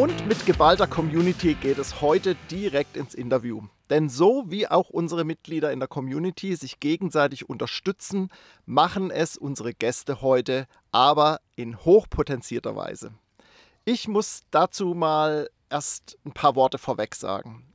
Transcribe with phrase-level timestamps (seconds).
[0.00, 3.64] Und mit geballter Community geht es heute direkt ins Interview.
[3.90, 8.30] Denn so wie auch unsere Mitglieder in der Community sich gegenseitig unterstützen,
[8.64, 13.12] machen es unsere Gäste heute, aber in hochpotenzierter Weise.
[13.84, 17.69] Ich muss dazu mal erst ein paar Worte vorweg sagen.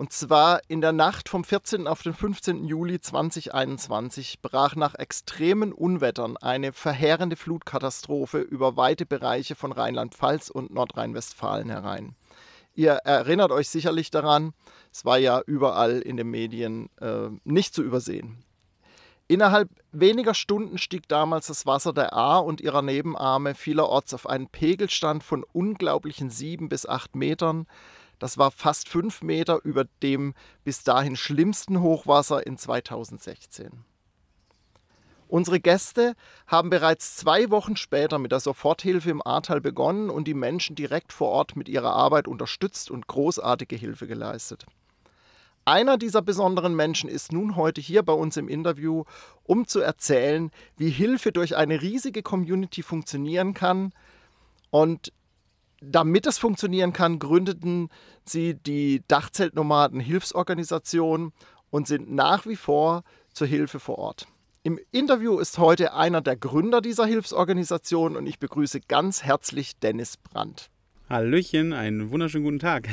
[0.00, 1.86] Und zwar in der Nacht vom 14.
[1.86, 2.64] auf den 15.
[2.64, 10.72] Juli 2021 brach nach extremen Unwettern eine verheerende Flutkatastrophe über weite Bereiche von Rheinland-Pfalz und
[10.72, 12.16] Nordrhein-Westfalen herein.
[12.74, 14.54] Ihr erinnert euch sicherlich daran,
[14.90, 18.42] es war ja überall in den Medien äh, nicht zu übersehen.
[19.28, 24.48] Innerhalb weniger Stunden stieg damals das Wasser der A und ihrer Nebenarme vielerorts auf einen
[24.48, 27.66] Pegelstand von unglaublichen sieben bis acht Metern.
[28.20, 33.84] Das war fast fünf Meter über dem bis dahin schlimmsten Hochwasser in 2016.
[35.26, 36.14] Unsere Gäste
[36.46, 41.12] haben bereits zwei Wochen später mit der Soforthilfe im Ahrtal begonnen und die Menschen direkt
[41.12, 44.66] vor Ort mit ihrer Arbeit unterstützt und großartige Hilfe geleistet.
[45.64, 49.04] Einer dieser besonderen Menschen ist nun heute hier bei uns im Interview,
[49.44, 53.92] um zu erzählen, wie Hilfe durch eine riesige Community funktionieren kann
[54.70, 55.12] und
[55.80, 57.88] damit es funktionieren kann, gründeten
[58.24, 61.32] sie die Dachzeltnomaden Hilfsorganisation
[61.70, 64.26] und sind nach wie vor zur Hilfe vor Ort.
[64.62, 70.18] Im Interview ist heute einer der Gründer dieser Hilfsorganisation und ich begrüße ganz herzlich Dennis
[70.18, 70.70] Brandt.
[71.08, 72.88] Hallöchen, einen wunderschönen guten Tag.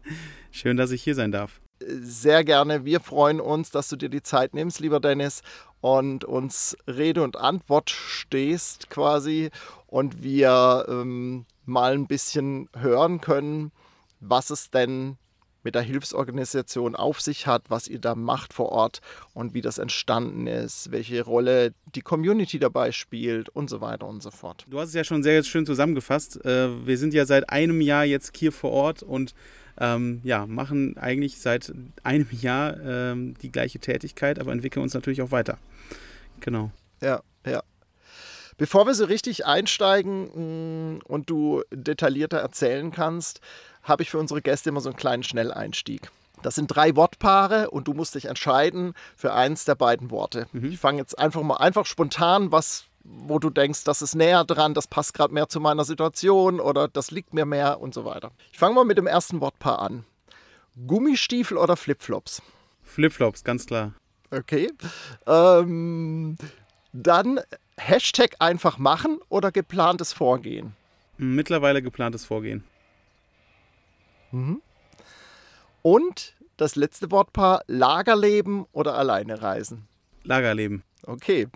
[0.50, 1.60] Schön, dass ich hier sein darf.
[1.80, 2.84] Sehr gerne.
[2.84, 5.42] Wir freuen uns, dass du dir die Zeit nimmst, lieber Dennis,
[5.80, 9.50] und uns Rede und Antwort stehst quasi
[9.86, 13.72] und wir ähm, mal ein bisschen hören können,
[14.20, 15.18] was es denn
[15.66, 19.00] mit der Hilfsorganisation auf sich hat, was ihr da macht vor Ort
[19.34, 24.22] und wie das entstanden ist, welche Rolle die Community dabei spielt und so weiter und
[24.22, 24.64] so fort.
[24.68, 26.42] Du hast es ja schon sehr schön zusammengefasst.
[26.44, 29.34] Äh, wir sind ja seit einem Jahr jetzt hier vor Ort und
[29.78, 31.72] ähm, ja, machen eigentlich seit
[32.04, 35.58] einem Jahr ähm, die gleiche Tätigkeit, aber entwickeln uns natürlich auch weiter.
[36.38, 36.70] Genau.
[37.02, 37.62] Ja, ja.
[38.58, 43.40] Bevor wir so richtig einsteigen mm, und du detaillierter erzählen kannst,
[43.82, 46.10] habe ich für unsere Gäste immer so einen kleinen Schnelleinstieg.
[46.42, 50.46] Das sind drei Wortpaare und du musst dich entscheiden für eins der beiden Worte.
[50.52, 50.72] Mhm.
[50.72, 54.74] Ich fange jetzt einfach mal einfach spontan, was, wo du denkst, das ist näher dran,
[54.74, 58.32] das passt gerade mehr zu meiner Situation oder das liegt mir mehr und so weiter.
[58.52, 60.04] Ich fange mal mit dem ersten Wortpaar an.
[60.86, 62.42] Gummistiefel oder Flipflops?
[62.82, 63.94] Flipflops, ganz klar.
[64.30, 64.70] Okay.
[65.26, 66.36] Ähm,
[66.92, 67.40] dann
[67.78, 70.74] Hashtag einfach machen oder geplantes Vorgehen?
[71.18, 72.64] Mittlerweile geplantes Vorgehen.
[74.32, 74.60] Mhm.
[75.82, 79.86] Und das letzte Wortpaar, Lagerleben oder alleine reisen?
[80.24, 80.82] Lagerleben.
[81.04, 81.48] Okay.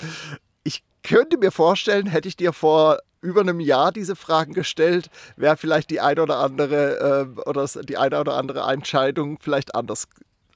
[0.62, 5.56] Ich könnte mir vorstellen, hätte ich dir vor über einem Jahr diese Fragen gestellt, wäre
[5.56, 10.08] vielleicht die eine oder andere äh, oder die eine oder andere Entscheidung vielleicht anders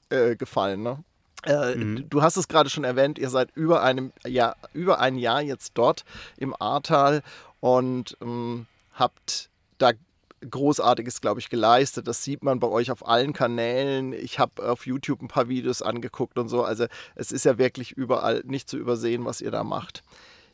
[0.09, 0.81] äh, gefallen.
[0.81, 1.03] Ne?
[1.45, 2.09] Äh, mhm.
[2.09, 5.71] Du hast es gerade schon erwähnt, ihr seid über, einem Jahr, über ein Jahr jetzt
[5.75, 6.03] dort
[6.37, 7.21] im Ahrtal
[7.59, 9.91] und ähm, habt da
[10.49, 12.07] Großartiges, glaube ich, geleistet.
[12.07, 14.13] Das sieht man bei euch auf allen Kanälen.
[14.13, 16.63] Ich habe auf YouTube ein paar Videos angeguckt und so.
[16.63, 16.85] Also
[17.15, 20.03] es ist ja wirklich überall nicht zu übersehen, was ihr da macht.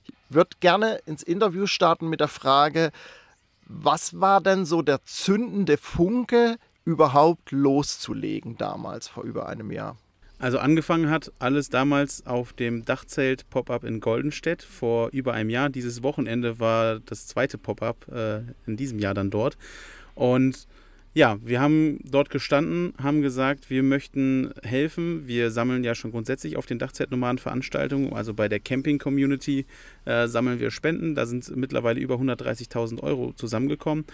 [0.04, 2.92] Ich würde gerne ins Interview starten mit der Frage,
[3.66, 9.98] was war denn so der zündende Funke, überhaupt loszulegen damals vor über einem Jahr?
[10.42, 15.70] Also angefangen hat alles damals auf dem Dachzelt Pop-up in Goldenstedt vor über einem Jahr.
[15.70, 19.56] Dieses Wochenende war das zweite Pop-up äh, in diesem Jahr dann dort.
[20.16, 20.68] Und
[21.14, 25.28] ja, wir haben dort gestanden, haben gesagt, wir möchten helfen.
[25.28, 29.68] Wir sammeln ja schon grundsätzlich auf den Dachzeltnomaden Veranstaltungen, also bei der Camping-Community
[30.06, 31.14] äh, sammeln wir Spenden.
[31.14, 34.06] Da sind mittlerweile über 130.000 Euro zusammengekommen.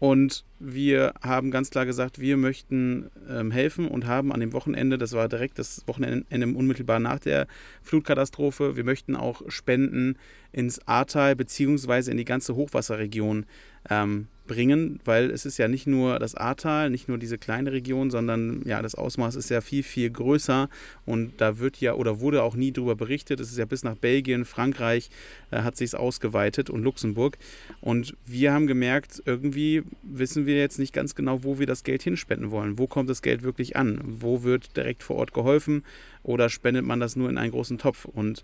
[0.00, 4.96] Und wir haben ganz klar gesagt, wir möchten ähm, helfen und haben an dem Wochenende,
[4.96, 7.46] das war direkt das Wochenende unmittelbar nach der
[7.82, 10.16] Flutkatastrophe, wir möchten auch Spenden
[10.52, 12.10] ins Ahrtal bzw.
[12.10, 13.44] in die ganze Hochwasserregion
[13.88, 18.10] ähm, bringen, weil es ist ja nicht nur das Ahrtal, nicht nur diese kleine Region,
[18.10, 20.68] sondern ja, das Ausmaß ist ja viel, viel größer
[21.06, 23.38] und da wird ja oder wurde auch nie darüber berichtet.
[23.38, 25.08] Es ist ja bis nach Belgien, Frankreich
[25.52, 27.38] äh, hat sich ausgeweitet und Luxemburg.
[27.80, 32.02] Und wir haben gemerkt, irgendwie wissen wir jetzt nicht ganz genau, wo wir das Geld
[32.02, 32.76] hinspenden wollen.
[32.76, 34.00] Wo kommt das Geld wirklich an?
[34.04, 35.84] Wo wird direkt vor Ort geholfen
[36.24, 38.04] oder spendet man das nur in einen großen Topf?
[38.04, 38.42] Und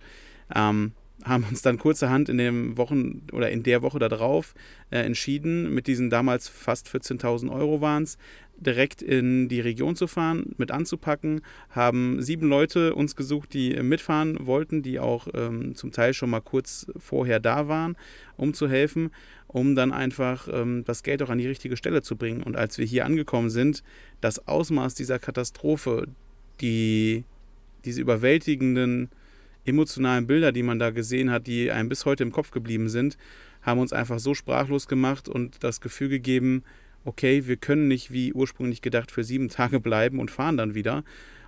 [0.55, 0.93] ähm,
[1.25, 4.55] haben uns dann kurzerhand in den Wochen oder in der Woche darauf
[4.91, 8.19] äh, entschieden, mit diesen damals fast 14.000 Euro waren es,
[8.59, 14.47] direkt in die Region zu fahren, mit anzupacken, haben sieben Leute uns gesucht, die mitfahren
[14.47, 17.97] wollten, die auch ähm, zum Teil schon mal kurz vorher da waren,
[18.37, 19.11] um zu helfen,
[19.47, 22.43] um dann einfach ähm, das Geld auch an die richtige Stelle zu bringen.
[22.43, 23.83] Und als wir hier angekommen sind,
[24.21, 26.07] das Ausmaß dieser Katastrophe,
[26.61, 27.25] die,
[27.85, 29.11] diese überwältigenden
[29.67, 33.17] emotionalen Bilder, die man da gesehen hat, die einem bis heute im Kopf geblieben sind,
[33.63, 36.63] haben uns einfach so sprachlos gemacht und das Gefühl gegeben,
[37.05, 41.05] okay, wir können nicht wie ursprünglich gedacht für sieben Tage bleiben und fahren dann wieder.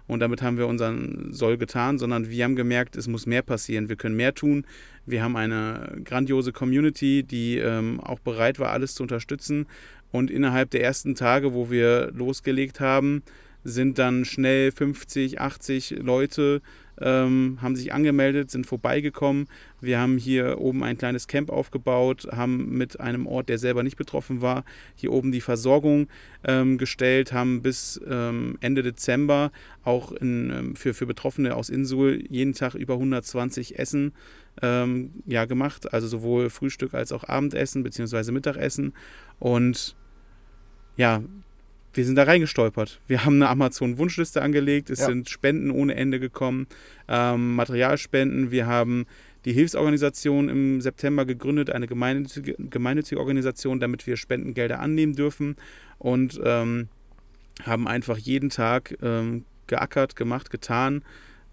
[0.06, 3.90] Und damit haben wir unseren Soll getan, sondern wir haben gemerkt, es muss mehr passieren.
[3.90, 4.66] Wir können mehr tun.
[5.04, 9.66] Wir haben eine grandiose Community, die ähm, auch bereit war, alles zu unterstützen.
[10.10, 13.22] Und innerhalb der ersten Tage, wo wir losgelegt haben,
[13.64, 16.62] sind dann schnell 50, 80 Leute
[17.00, 19.46] ähm, haben sich angemeldet, sind vorbeigekommen.
[19.80, 23.96] Wir haben hier oben ein kleines Camp aufgebaut, haben mit einem Ort, der selber nicht
[23.96, 24.64] betroffen war,
[24.94, 26.08] hier oben die Versorgung
[26.44, 29.52] ähm, gestellt, haben bis ähm, Ende Dezember
[29.84, 34.12] auch in, ähm, für, für Betroffene aus Insul jeden Tag über 120 Essen
[34.62, 38.32] ähm, ja, gemacht, also sowohl Frühstück als auch Abendessen bzw.
[38.32, 38.92] Mittagessen.
[39.38, 39.96] Und
[40.96, 41.22] ja,
[41.92, 43.00] wir sind da reingestolpert.
[43.06, 45.06] Wir haben eine Amazon-Wunschliste angelegt, es ja.
[45.06, 46.66] sind Spenden ohne Ende gekommen,
[47.08, 48.50] ähm, Materialspenden.
[48.50, 49.06] Wir haben
[49.44, 55.56] die Hilfsorganisation im September gegründet, eine gemeinnützige, gemeinnützige Organisation, damit wir Spendengelder annehmen dürfen
[55.98, 56.88] und ähm,
[57.64, 61.02] haben einfach jeden Tag ähm, geackert, gemacht, getan.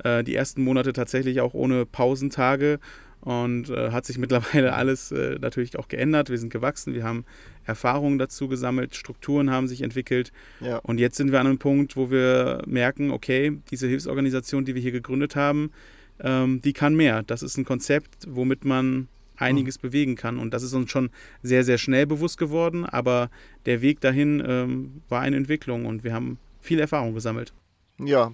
[0.03, 2.79] Äh, die ersten Monate tatsächlich auch ohne Pausentage
[3.25, 6.30] und äh, hat sich mittlerweile alles äh, natürlich auch geändert.
[6.30, 7.25] Wir sind gewachsen, wir haben
[7.66, 10.31] Erfahrungen dazu gesammelt, Strukturen haben sich entwickelt.
[10.62, 10.77] Ja.
[10.77, 14.81] Und jetzt sind wir an einem Punkt, wo wir merken, okay, diese Hilfsorganisation, die wir
[14.81, 15.72] hier gegründet haben,
[16.19, 17.24] ähm, die kann mehr.
[17.24, 19.07] Das ist ein Konzept, womit man
[19.38, 19.88] einiges mhm.
[19.88, 20.38] bewegen kann.
[20.38, 21.10] Und das ist uns schon
[21.42, 22.86] sehr, sehr schnell bewusst geworden.
[22.86, 23.31] Aber
[23.66, 27.54] der Weg dahin ähm, war eine Entwicklung und wir haben viel Erfahrung gesammelt.
[27.97, 28.33] Ja,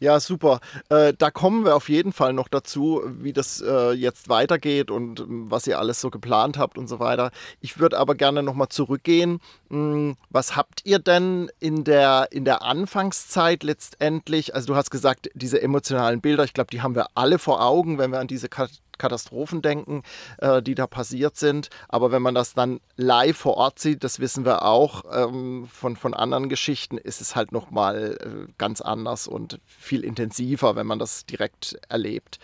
[0.00, 0.60] ja, super.
[0.90, 5.20] Äh, da kommen wir auf jeden Fall noch dazu, wie das äh, jetzt weitergeht und
[5.20, 7.30] ähm, was ihr alles so geplant habt und so weiter.
[7.62, 9.40] Ich würde aber gerne nochmal zurückgehen.
[9.70, 14.54] Hm, was habt ihr denn in der, in der Anfangszeit letztendlich?
[14.54, 17.98] Also du hast gesagt, diese emotionalen Bilder, ich glaube, die haben wir alle vor Augen,
[17.98, 20.02] wenn wir an diese Katastrophen denken,
[20.38, 21.68] äh, die da passiert sind.
[21.88, 25.96] Aber wenn man das dann live vor Ort sieht, das wissen wir auch ähm, von,
[25.96, 30.98] von anderen Geschichten, ist es halt nochmal äh, ganz anders und viel intensiver, wenn man
[30.98, 32.38] das direkt erlebt.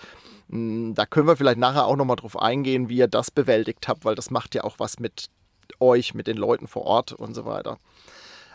[0.50, 4.04] Hm, da können wir vielleicht nachher auch nochmal drauf eingehen, wie ihr das bewältigt habt,
[4.04, 5.30] weil das macht ja auch was mit
[5.80, 7.78] euch, mit den Leuten vor Ort und so weiter.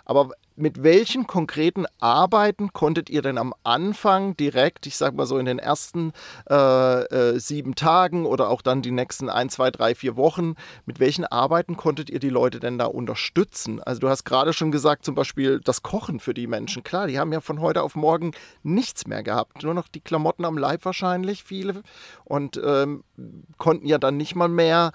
[0.09, 5.37] Aber mit welchen konkreten Arbeiten konntet ihr denn am Anfang direkt, ich sag mal so
[5.37, 6.13] in den ersten
[6.49, 10.55] äh, äh, sieben Tagen oder auch dann die nächsten ein, zwei, drei, vier Wochen,
[10.87, 13.83] mit welchen Arbeiten konntet ihr die Leute denn da unterstützen?
[13.83, 16.81] Also du hast gerade schon gesagt, zum Beispiel das Kochen für die Menschen.
[16.81, 18.31] Klar, die haben ja von heute auf morgen
[18.63, 21.83] nichts mehr gehabt, nur noch die Klamotten am Leib wahrscheinlich, viele,
[22.25, 23.03] und ähm,
[23.59, 24.91] konnten ja dann nicht mal mehr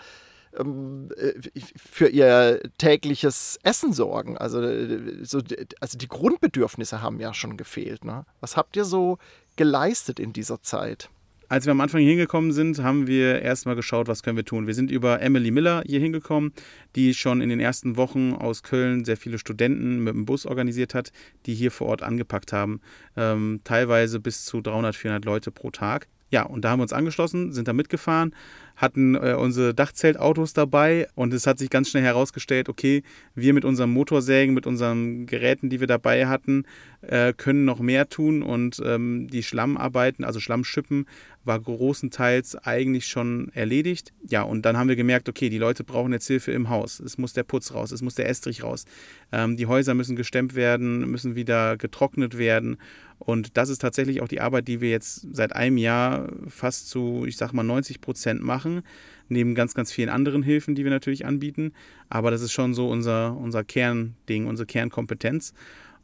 [1.76, 4.38] für ihr tägliches Essen sorgen.
[4.38, 5.40] Also, äh, so,
[5.80, 8.04] also die Grundbedürfnisse haben ja schon gefehlt.
[8.04, 8.24] Ne?
[8.40, 9.18] Was habt ihr so
[9.56, 11.08] geleistet in dieser Zeit?
[11.48, 14.66] Als wir am Anfang hier hingekommen sind, haben wir erstmal geschaut, was können wir tun.
[14.66, 16.52] Wir sind über Emily Miller hier hingekommen,
[16.96, 20.94] die schon in den ersten Wochen aus Köln sehr viele Studenten mit dem Bus organisiert
[20.94, 21.12] hat,
[21.46, 22.80] die hier vor Ort angepackt haben.
[23.16, 26.08] Ähm, teilweise bis zu 300, 400 Leute pro Tag.
[26.30, 28.34] Ja, und da haben wir uns angeschlossen, sind da mitgefahren,
[28.76, 33.02] hatten äh, unsere Dachzeltautos dabei und es hat sich ganz schnell herausgestellt, okay,
[33.34, 36.64] wir mit unserem Motorsägen, mit unseren Geräten, die wir dabei hatten,
[37.02, 41.06] äh, können noch mehr tun und ähm, die Schlammarbeiten, also Schlammschippen,
[41.44, 44.12] war großenteils eigentlich schon erledigt.
[44.26, 47.00] Ja, und dann haben wir gemerkt, okay, die Leute brauchen jetzt Hilfe im Haus.
[47.00, 48.86] Es muss der Putz raus, es muss der Estrich raus.
[49.30, 52.78] Ähm, die Häuser müssen gestemmt werden, müssen wieder getrocknet werden.
[53.24, 57.24] Und das ist tatsächlich auch die Arbeit, die wir jetzt seit einem Jahr fast zu,
[57.26, 58.82] ich sag mal, 90 Prozent machen,
[59.28, 61.72] neben ganz, ganz vielen anderen Hilfen, die wir natürlich anbieten.
[62.10, 65.54] Aber das ist schon so unser, unser Kernding, unsere Kernkompetenz.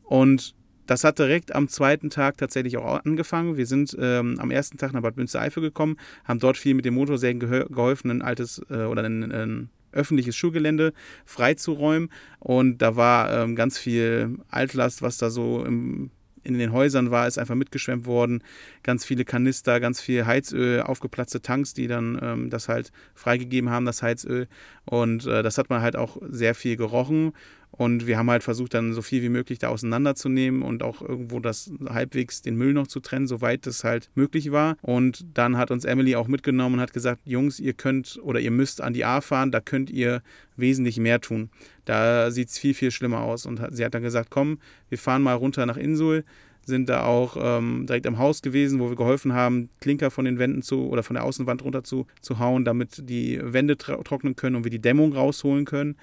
[0.02, 0.54] Und
[0.86, 3.56] das hat direkt am zweiten Tag tatsächlich auch angefangen.
[3.56, 6.94] Wir sind ähm, am ersten Tag nach Bad Münstereifel gekommen, haben dort viel mit dem
[6.94, 10.92] Motorsägen geholfen, ein altes äh, oder ein, ein öffentliches Schulgelände
[11.26, 12.10] freizuräumen.
[12.40, 16.10] Und da war ähm, ganz viel Altlast, was da so im
[16.42, 18.42] in den Häusern war, ist einfach mitgeschwemmt worden.
[18.82, 23.86] Ganz viele Kanister, ganz viel Heizöl, aufgeplatzte Tanks, die dann ähm, das halt freigegeben haben,
[23.86, 24.48] das Heizöl.
[24.84, 27.32] Und äh, das hat man halt auch sehr viel gerochen.
[27.70, 31.40] Und wir haben halt versucht, dann so viel wie möglich da auseinanderzunehmen und auch irgendwo
[31.40, 34.76] das halbwegs den Müll noch zu trennen, soweit es halt möglich war.
[34.82, 38.50] Und dann hat uns Emily auch mitgenommen und hat gesagt, Jungs, ihr könnt oder ihr
[38.50, 40.22] müsst an die A fahren, da könnt ihr
[40.56, 41.50] wesentlich mehr tun.
[41.84, 43.46] Da sieht es viel, viel schlimmer aus.
[43.46, 44.58] Und sie hat dann gesagt, komm,
[44.88, 46.24] wir fahren mal runter nach Insul
[46.66, 50.38] sind da auch ähm, direkt am Haus gewesen, wo wir geholfen haben, Klinker von den
[50.38, 54.56] Wänden zu oder von der Außenwand runter zu, zu hauen, damit die Wände trocknen können
[54.56, 55.96] und wir die Dämmung rausholen können.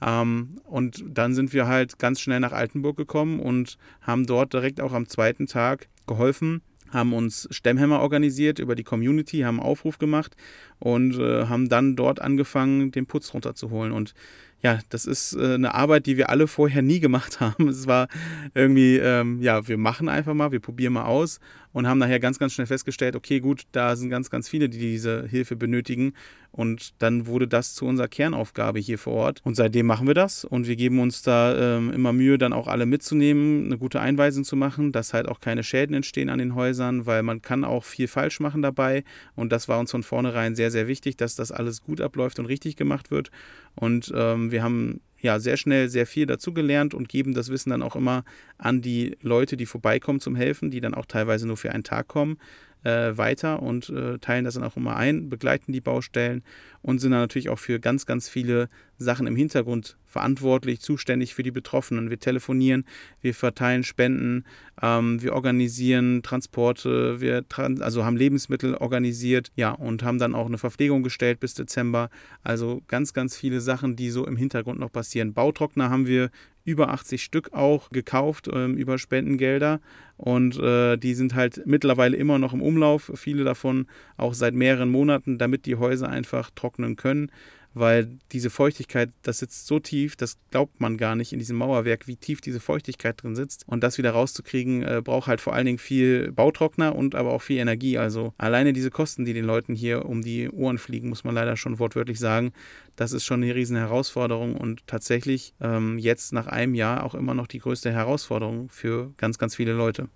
[0.00, 4.80] Ähm, und dann sind wir halt ganz schnell nach Altenburg gekommen und haben dort direkt
[4.80, 9.98] auch am zweiten Tag geholfen, haben uns Stemmhämmer organisiert über die Community, haben einen Aufruf
[9.98, 10.36] gemacht
[10.78, 13.92] und äh, haben dann dort angefangen, den Putz runterzuholen.
[13.92, 14.14] Und
[14.60, 17.68] ja, das ist äh, eine Arbeit, die wir alle vorher nie gemacht haben.
[17.68, 18.08] Es war
[18.54, 21.38] irgendwie, ähm, ja, wir machen einfach mal, wir probieren mal aus
[21.72, 24.78] und haben nachher ganz, ganz schnell festgestellt, okay, gut, da sind ganz, ganz viele, die
[24.78, 26.14] diese Hilfe benötigen.
[26.50, 29.40] Und dann wurde das zu unserer Kernaufgabe hier vor Ort.
[29.44, 32.68] Und seitdem machen wir das und wir geben uns da ähm, immer Mühe, dann auch
[32.68, 36.54] alle mitzunehmen, eine gute Einweisung zu machen, dass halt auch keine Schäden entstehen an den
[36.54, 39.04] Häusern, weil man kann auch viel falsch machen dabei.
[39.36, 42.46] Und das war uns von vornherein sehr, sehr wichtig, dass das alles gut abläuft und
[42.46, 43.30] richtig gemacht wird.
[43.74, 47.82] Und ähm, wir haben ja sehr schnell sehr viel dazugelernt und geben das Wissen dann
[47.82, 48.24] auch immer
[48.56, 52.08] an die Leute, die vorbeikommen zum Helfen, die dann auch teilweise nur für einen Tag
[52.08, 52.38] kommen
[52.84, 56.42] äh, weiter und äh, teilen das dann auch immer ein, begleiten die Baustellen
[56.82, 58.68] und sind dann natürlich auch für ganz, ganz viele
[58.98, 62.10] Sachen im Hintergrund verantwortlich, zuständig für die Betroffenen.
[62.10, 62.84] Wir telefonieren,
[63.20, 64.44] wir verteilen Spenden,
[64.80, 70.46] ähm, wir organisieren Transporte, wir tran also haben Lebensmittel organisiert, ja, und haben dann auch
[70.46, 72.10] eine Verpflegung gestellt bis Dezember.
[72.42, 75.34] Also ganz, ganz viele Sachen, die so im Hintergrund noch passieren.
[75.34, 76.30] Bautrockner haben wir
[76.68, 79.80] über 80 Stück auch gekauft ähm, über Spendengelder.
[80.16, 84.90] Und äh, die sind halt mittlerweile immer noch im Umlauf, viele davon auch seit mehreren
[84.90, 87.30] Monaten, damit die Häuser einfach trocknen können
[87.74, 92.06] weil diese Feuchtigkeit, das sitzt so tief, das glaubt man gar nicht in diesem Mauerwerk,
[92.06, 93.64] wie tief diese Feuchtigkeit drin sitzt.
[93.66, 97.42] Und das wieder rauszukriegen, äh, braucht halt vor allen Dingen viel Bautrockner und aber auch
[97.42, 97.98] viel Energie.
[97.98, 101.56] Also alleine diese Kosten, die den Leuten hier um die Ohren fliegen, muss man leider
[101.56, 102.52] schon wortwörtlich sagen,
[102.96, 107.34] das ist schon eine riesen Herausforderung und tatsächlich ähm, jetzt nach einem Jahr auch immer
[107.34, 110.08] noch die größte Herausforderung für ganz, ganz viele Leute.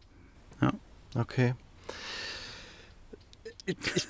[0.61, 0.73] Ja.
[1.15, 1.55] Okay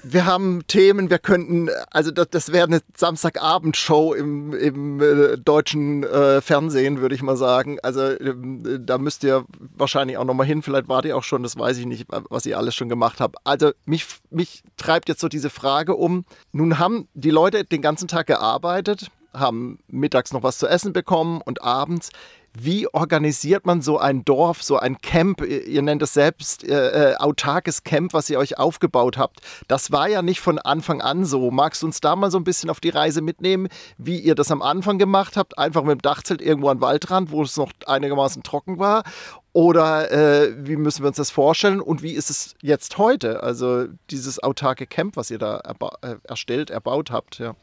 [0.02, 6.04] wir haben Themen, wir könnten, also das, das wäre eine Samstagabendshow im, im äh, deutschen
[6.04, 7.78] äh, Fernsehen, würde ich mal sagen.
[7.82, 8.34] Also äh,
[8.80, 11.86] da müsst ihr wahrscheinlich auch nochmal hin, vielleicht wart ihr auch schon, das weiß ich
[11.86, 13.36] nicht, was ihr alles schon gemacht habt.
[13.44, 18.08] Also mich, mich treibt jetzt so diese Frage um, nun haben die Leute den ganzen
[18.08, 22.10] Tag gearbeitet, haben mittags noch was zu essen bekommen und abends
[22.54, 25.40] wie organisiert man so ein Dorf, so ein Camp?
[25.42, 29.40] Ihr nennt es selbst äh, äh, autarkes Camp, was ihr euch aufgebaut habt.
[29.68, 31.50] Das war ja nicht von Anfang an so.
[31.50, 34.50] Magst du uns da mal so ein bisschen auf die Reise mitnehmen, wie ihr das
[34.50, 35.56] am Anfang gemacht habt?
[35.58, 39.04] Einfach mit dem Dachzelt irgendwo an Waldrand, wo es noch einigermaßen trocken war?
[39.54, 43.42] Oder äh, wie müssen wir uns das vorstellen und wie ist es jetzt heute?
[43.42, 47.54] Also dieses autarke Camp, was ihr da erba äh, erstellt, erbaut habt, ja.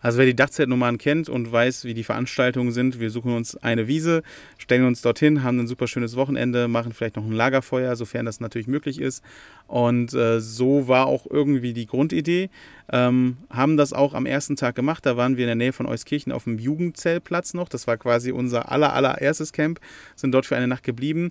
[0.00, 3.88] Also wer die Dachzeltnummern kennt und weiß, wie die Veranstaltungen sind, wir suchen uns eine
[3.88, 4.22] Wiese,
[4.58, 8.40] stellen uns dorthin, haben ein super schönes Wochenende, machen vielleicht noch ein Lagerfeuer, sofern das
[8.40, 9.22] natürlich möglich ist.
[9.66, 12.50] Und äh, so war auch irgendwie die Grundidee.
[12.92, 15.06] Ähm, haben das auch am ersten Tag gemacht.
[15.06, 17.68] Da waren wir in der Nähe von Euskirchen auf dem Jugendzellplatz noch.
[17.68, 19.80] Das war quasi unser aller, allererstes Camp.
[20.16, 21.30] Sind dort für eine Nacht geblieben.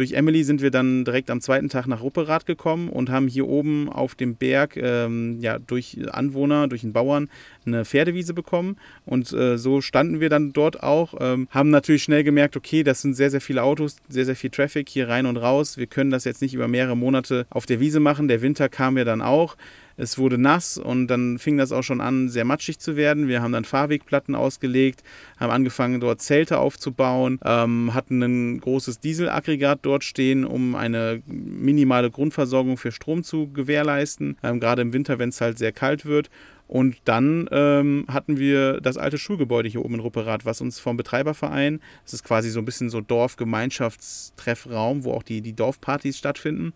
[0.00, 3.46] Durch Emily sind wir dann direkt am zweiten Tag nach Rupperath gekommen und haben hier
[3.46, 7.28] oben auf dem Berg ähm, ja, durch Anwohner, durch den Bauern
[7.66, 8.78] eine Pferdewiese bekommen.
[9.04, 13.02] Und äh, so standen wir dann dort auch, ähm, haben natürlich schnell gemerkt, okay, das
[13.02, 15.76] sind sehr, sehr viele Autos, sehr, sehr viel Traffic hier rein und raus.
[15.76, 18.26] Wir können das jetzt nicht über mehrere Monate auf der Wiese machen.
[18.26, 19.58] Der Winter kam ja dann auch.
[20.00, 23.28] Es wurde nass und dann fing das auch schon an, sehr matschig zu werden.
[23.28, 25.02] Wir haben dann Fahrwegplatten ausgelegt,
[25.38, 32.10] haben angefangen, dort Zelte aufzubauen, ähm, hatten ein großes Dieselaggregat dort stehen, um eine minimale
[32.10, 36.30] Grundversorgung für Strom zu gewährleisten, ähm, gerade im Winter, wenn es halt sehr kalt wird.
[36.66, 40.96] Und dann ähm, hatten wir das alte Schulgebäude hier oben in Rupperath, was uns vom
[40.96, 46.72] Betreiberverein, das ist quasi so ein bisschen so Dorfgemeinschaftstreffraum, wo auch die, die Dorfpartys stattfinden,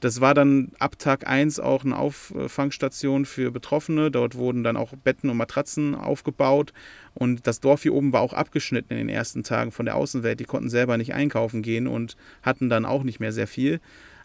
[0.00, 4.10] das war dann ab Tag 1 auch eine Auffangstation für Betroffene.
[4.10, 6.72] Dort wurden dann auch Betten und Matratzen aufgebaut.
[7.14, 10.40] Und das Dorf hier oben war auch abgeschnitten in den ersten Tagen von der Außenwelt.
[10.40, 13.80] Die konnten selber nicht einkaufen gehen und hatten dann auch nicht mehr sehr viel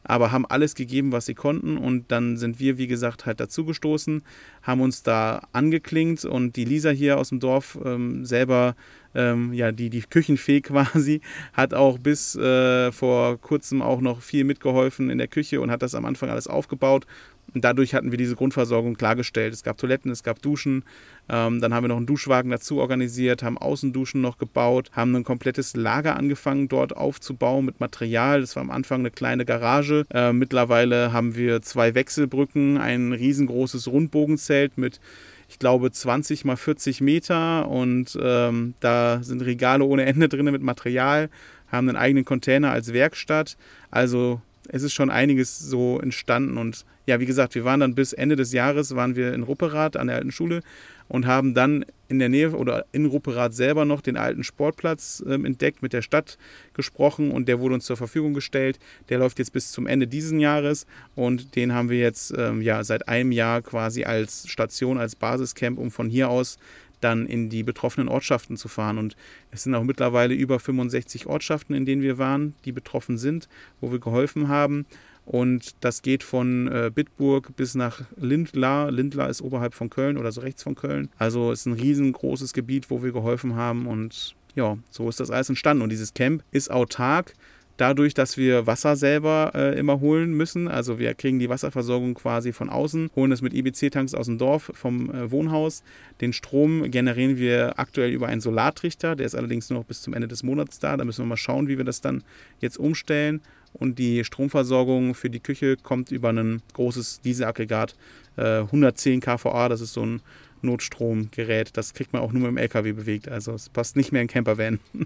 [0.08, 1.78] aber haben alles gegeben, was sie konnten.
[1.78, 4.22] Und dann sind wir, wie gesagt, halt dazugestoßen,
[4.62, 8.76] haben uns da angeklingt und die Lisa hier aus dem Dorf ähm, selber,
[9.16, 11.22] ähm, ja, die, die Küchenfee quasi,
[11.54, 15.82] hat auch bis äh, vor kurzem auch noch viel mitgeholfen in der Küche und hat
[15.82, 17.06] das am Anfang alles aufgebaut
[17.54, 19.54] Und dadurch hatten wir diese Grundversorgung klargestellt.
[19.54, 20.84] Es gab Toiletten, es gab Duschen.
[21.30, 25.24] Ähm, dann haben wir noch einen Duschwagen dazu organisiert, haben Außenduschen noch gebaut, haben ein
[25.24, 28.42] komplettes Lager angefangen dort aufzubauen mit Material.
[28.42, 30.06] Das war am Anfang eine kleine Garage.
[30.14, 35.00] Äh, mittlerweile haben wir zwei Wechselbrücken, ein riesengroßes Rundbogenzelt mit
[35.50, 40.62] ich glaube, 20 mal 40 Meter und ähm, da sind Regale ohne Ende drin mit
[40.62, 41.30] Material,
[41.72, 43.58] haben einen eigenen Container als Werkstatt.
[43.92, 48.14] Also es ist schon einiges so entstanden und ja, wie gesagt, wir waren dann bis
[48.14, 50.62] Ende des Jahres waren wir in Rupperath an der alten Schule
[51.08, 55.34] und haben dann in der Nähe oder in Rupperath selber noch den alten Sportplatz äh,
[55.34, 56.38] entdeckt, mit der Stadt
[56.74, 58.80] gesprochen und der wurde uns zur Verfügung gestellt.
[59.10, 60.86] Der läuft jetzt bis zum Ende dieses Jahres
[61.16, 65.80] und den haben wir jetzt ähm, ja seit einem Jahr quasi als Station, als Basiscamp,
[65.80, 66.58] um von hier aus
[67.02, 68.98] dann in die betroffenen Ortschaften zu fahren.
[68.98, 69.16] Und
[69.52, 73.48] es sind auch mittlerweile über 65 Ortschaften, in denen wir waren, die betroffen sind,
[73.82, 74.86] wo wir geholfen haben.
[75.26, 78.92] Und das geht von äh, Bitburg bis nach Lindlar.
[78.92, 81.10] Lindlar ist oberhalb von Köln oder so rechts von Köln.
[81.18, 83.88] Also ist ein riesengroßes Gebiet, wo wir geholfen haben.
[83.88, 85.84] Und ja, so ist das alles entstanden.
[85.84, 87.34] Und dieses Camp ist autark
[87.78, 90.68] dadurch, dass wir Wasser selber äh, immer holen müssen.
[90.68, 94.72] Also wir kriegen die Wasserversorgung quasi von außen, holen es mit IBC-Tanks aus dem Dorf,
[94.74, 95.84] vom äh, Wohnhaus.
[96.22, 100.14] Den Strom generieren wir aktuell über einen Solartrichter, der ist allerdings nur noch bis zum
[100.14, 100.96] Ende des Monats da.
[100.96, 102.24] Da müssen wir mal schauen, wie wir das dann
[102.60, 103.42] jetzt umstellen
[103.76, 107.96] und die Stromversorgung für die Küche kommt über ein großes Dieselaggregat,
[108.38, 110.22] äh, 110 kVA, das ist so ein
[110.62, 114.22] Notstromgerät, das kriegt man auch nur mit dem LKW bewegt, also es passt nicht mehr
[114.22, 114.80] in Campervan.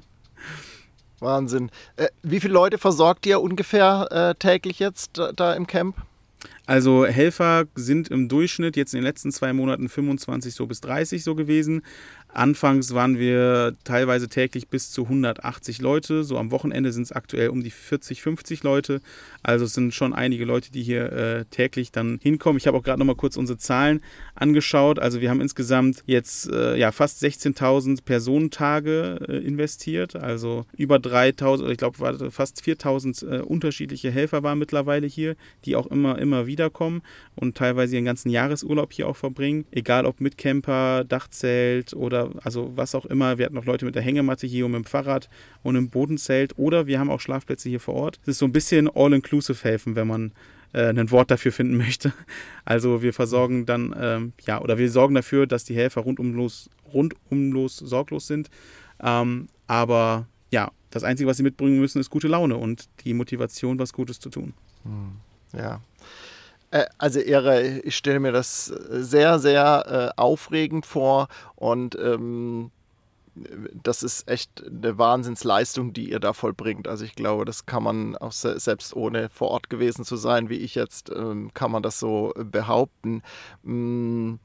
[1.19, 1.69] Wahnsinn.
[1.97, 5.97] Äh, wie viele Leute versorgt ihr ungefähr äh, täglich jetzt da, da im Camp?
[6.69, 11.23] Also Helfer sind im Durchschnitt jetzt in den letzten zwei Monaten 25 so bis 30
[11.23, 11.81] so gewesen.
[12.31, 16.23] Anfangs waren wir teilweise täglich bis zu 180 Leute.
[16.23, 19.01] So am Wochenende sind es aktuell um die 40, 50 Leute.
[19.41, 22.59] Also es sind schon einige Leute, die hier äh, täglich dann hinkommen.
[22.59, 24.01] Ich habe auch gerade noch mal kurz unsere Zahlen
[24.35, 24.99] angeschaut.
[24.99, 30.15] Also wir haben insgesamt jetzt äh, ja, fast 16.000 Personentage äh, investiert.
[30.15, 35.35] Also über 3.000, ich glaube fast 4.000 äh, unterschiedliche Helfer waren mittlerweile hier,
[35.65, 37.01] die auch immer, immer wieder kommen
[37.35, 39.65] und teilweise ihren ganzen Jahresurlaub hier auch verbringen.
[39.71, 43.37] Egal ob mit Camper, Dachzelt oder oder also was auch immer.
[43.37, 45.29] Wir hatten noch Leute mit der Hängematte hier und mit dem Fahrrad
[45.63, 48.19] und im Bodenzelt oder wir haben auch Schlafplätze hier vor Ort.
[48.23, 50.31] Es ist so ein bisschen all-inclusive helfen, wenn man
[50.73, 52.13] äh, ein Wort dafür finden möchte.
[52.65, 57.77] Also wir versorgen dann, ähm, ja, oder wir sorgen dafür, dass die Helfer rundumlos, rundumlos
[57.77, 58.49] sorglos sind.
[59.01, 63.77] Ähm, aber ja, das Einzige, was sie mitbringen müssen, ist gute Laune und die Motivation,
[63.77, 64.53] was Gutes zu tun.
[64.83, 65.11] Hm,
[65.53, 65.81] ja.
[66.71, 72.71] Äh, also Ehre, ich stelle mir das sehr, sehr äh, aufregend vor und ähm,
[73.83, 76.87] das ist echt eine Wahnsinnsleistung, die ihr da vollbringt.
[76.87, 80.49] Also ich glaube, das kann man auch se selbst ohne vor Ort gewesen zu sein,
[80.49, 83.21] wie ich jetzt, ähm, kann man das so behaupten.
[83.65, 84.39] Ähm,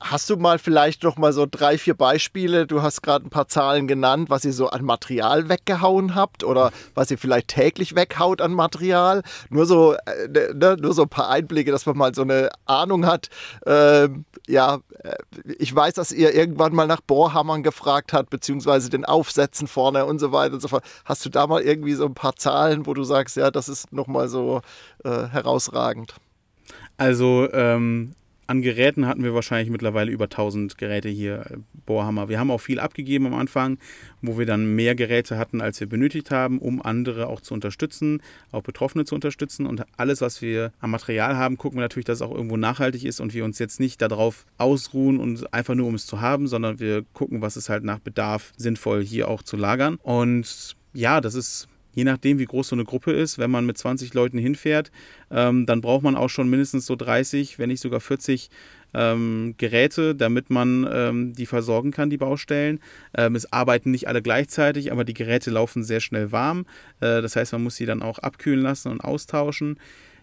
[0.00, 2.66] Hast du mal vielleicht noch mal so drei, vier Beispiele?
[2.66, 6.72] Du hast gerade ein paar Zahlen genannt, was ihr so an Material weggehauen habt oder
[6.94, 9.22] was ihr vielleicht täglich weghaut an Material.
[9.50, 12.50] Nur so, äh, ne, ne nur so ein paar Einblicke, dass man mal so eine
[12.66, 13.28] Ahnung hat.
[13.66, 15.14] Ähm, ja, äh,
[15.58, 20.18] ich weiß, dass ihr irgendwann mal nach Bohrhammern gefragt habt, beziehungsweise den Aufsätzen vorne und
[20.18, 20.84] so weiter und so fort.
[21.04, 23.92] Hast du da mal irgendwie so ein paar Zahlen, wo du sagst, ja, das ist
[23.92, 24.60] noch mal so
[25.04, 26.14] äh, herausragend?
[26.96, 28.14] Also ähm,
[28.46, 32.28] an Geräten hatten wir wahrscheinlich mittlerweile über 1000 Geräte hier, äh, Bohrhammer.
[32.28, 33.78] Wir haben auch viel abgegeben am Anfang,
[34.22, 38.22] wo wir dann mehr Geräte hatten, als wir benötigt haben, um andere auch zu unterstützen,
[38.52, 39.66] auch Betroffene zu unterstützen.
[39.66, 43.04] Und alles, was wir am Material haben, gucken wir natürlich, dass es auch irgendwo nachhaltig
[43.04, 46.46] ist und wir uns jetzt nicht darauf ausruhen und einfach nur um es zu haben,
[46.46, 49.98] sondern wir gucken, was ist halt nach Bedarf sinnvoll hier auch zu lagern.
[50.02, 53.78] Und ja, das ist je nachdem, wie groß so eine Gruppe ist, wenn man mit
[53.78, 54.92] 20 Leuten hinfährt,
[55.30, 58.50] ähm, dann braucht man auch schon mindestens so 30, wenn nicht sogar 40
[58.92, 62.80] ähm, Geräte, damit man ähm, die versorgen kann, die Baustellen.
[63.16, 66.66] Ähm, es arbeiten nicht alle gleichzeitig, aber die Geräte laufen sehr schnell warm.
[67.00, 69.78] Äh, das heißt, man muss sie dann auch abkühlen lassen und austauschen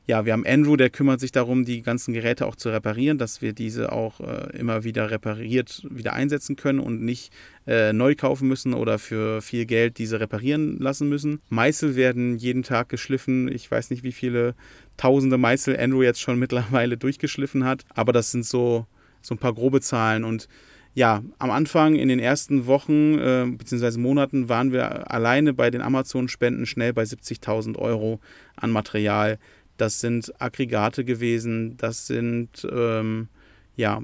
[0.06, 3.42] ja, wir haben Andrew, der kümmert sich darum, die ganzen Geräte auch zu reparieren, dass
[3.42, 7.32] wir diese auch äh, immer wieder repariert wieder einsetzen können und nicht
[7.68, 11.40] äh, neu kaufen müssen oder für viel Geld diese reparieren lassen müssen.
[11.50, 13.50] Meißel werden jeden Tag geschliffen.
[13.50, 14.56] Ich weiß nicht, wie viele
[14.98, 18.86] tausende Meißel Andrew jetzt schon mittlerweile durchgeschliffen hat, aber das sind so,
[19.22, 20.50] so ein paar grobe Zahlen und
[20.96, 23.98] ja, am Anfang in den ersten Wochen äh, bzw.
[23.98, 28.20] Monaten waren wir alleine bei den Amazon-Spenden schnell bei 70.000 Euro
[28.56, 29.40] an Material
[29.78, 33.28] das sind Aggregate gewesen, das sind ähm,
[33.76, 34.02] ja,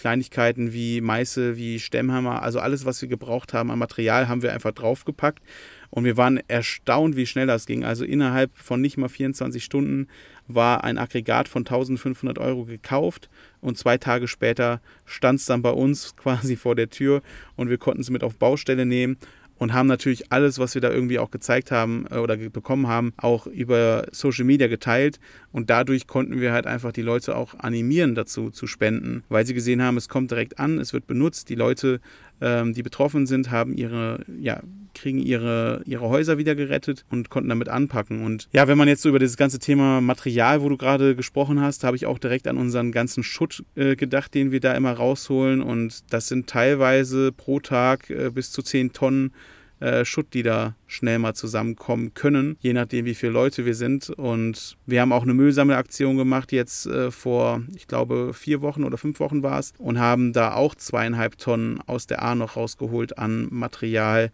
[0.00, 4.52] Kleinigkeiten wie Meißel, wie Stemmhammer, also alles, was wir gebraucht haben an Material, haben wir
[4.52, 5.42] einfach draufgepackt.
[5.90, 7.84] Und wir waren erstaunt, wie schnell das ging.
[7.84, 10.06] Also innerhalb von nicht mal 24 Stunden
[10.46, 13.28] war ein Aggregat von 1500 Euro gekauft
[13.60, 17.22] und zwei Tage später stand es dann bei uns quasi vor der Tür
[17.56, 19.18] und wir konnten es mit auf Baustelle nehmen
[19.60, 23.12] und haben natürlich alles, was wir da irgendwie auch gezeigt haben äh, oder bekommen haben,
[23.18, 25.20] auch über Social Media geteilt.
[25.52, 29.52] Und dadurch konnten wir halt einfach die Leute auch animieren dazu zu spenden, weil sie
[29.52, 32.00] gesehen haben, es kommt direkt an, es wird benutzt, die Leute,
[32.40, 34.62] ähm, die betroffen sind, haben ihre, ja,
[35.00, 38.24] kriegen ihre, ihre Häuser wieder gerettet und konnten damit anpacken.
[38.24, 41.60] Und ja, wenn man jetzt so über dieses ganze Thema Material, wo du gerade gesprochen
[41.60, 44.92] hast, habe ich auch direkt an unseren ganzen Schutt äh, gedacht, den wir da immer
[44.92, 45.62] rausholen.
[45.62, 49.32] Und das sind teilweise pro Tag äh, bis zu 10 Tonnen
[49.80, 54.10] äh, Schutt, die da schnell mal zusammenkommen können, je nachdem, wie viele Leute wir sind.
[54.10, 58.98] Und wir haben auch eine Müllsammelaktion gemacht, jetzt äh, vor, ich glaube, vier Wochen oder
[58.98, 63.16] fünf Wochen war es, und haben da auch zweieinhalb Tonnen aus der A noch rausgeholt
[63.16, 64.30] an Material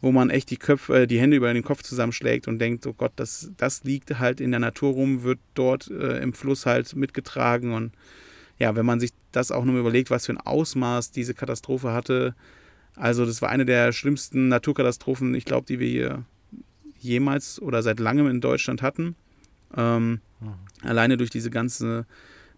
[0.00, 2.92] wo man echt die Köpfe, äh, die Hände über den Kopf zusammenschlägt und denkt, oh
[2.92, 6.94] Gott, das, das liegt halt in der Natur rum, wird dort äh, im Fluss halt
[6.94, 7.72] mitgetragen.
[7.72, 7.92] Und
[8.58, 12.34] ja, wenn man sich das auch nur überlegt, was für ein Ausmaß diese Katastrophe hatte,
[12.94, 16.24] also das war eine der schlimmsten Naturkatastrophen, ich glaube, die wir hier
[16.98, 19.14] jemals oder seit langem in Deutschland hatten.
[19.76, 20.54] Ähm, mhm.
[20.82, 22.06] Alleine durch diese ganze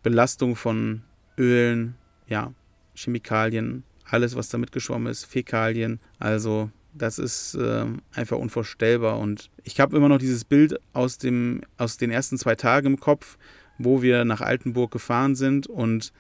[0.03, 1.03] Belastung von
[1.37, 1.95] Ölen,
[2.27, 2.55] ja,
[2.95, 6.01] Chemikalien, alles, was da mitgeschwommen ist, Fäkalien.
[6.19, 9.19] Also das ist äh, einfach unvorstellbar.
[9.19, 13.01] Und ich habe immer noch dieses Bild aus, dem, aus den ersten zwei Tagen im
[13.01, 13.39] Kopf,
[13.79, 16.13] wo wir nach Altenburg gefahren sind und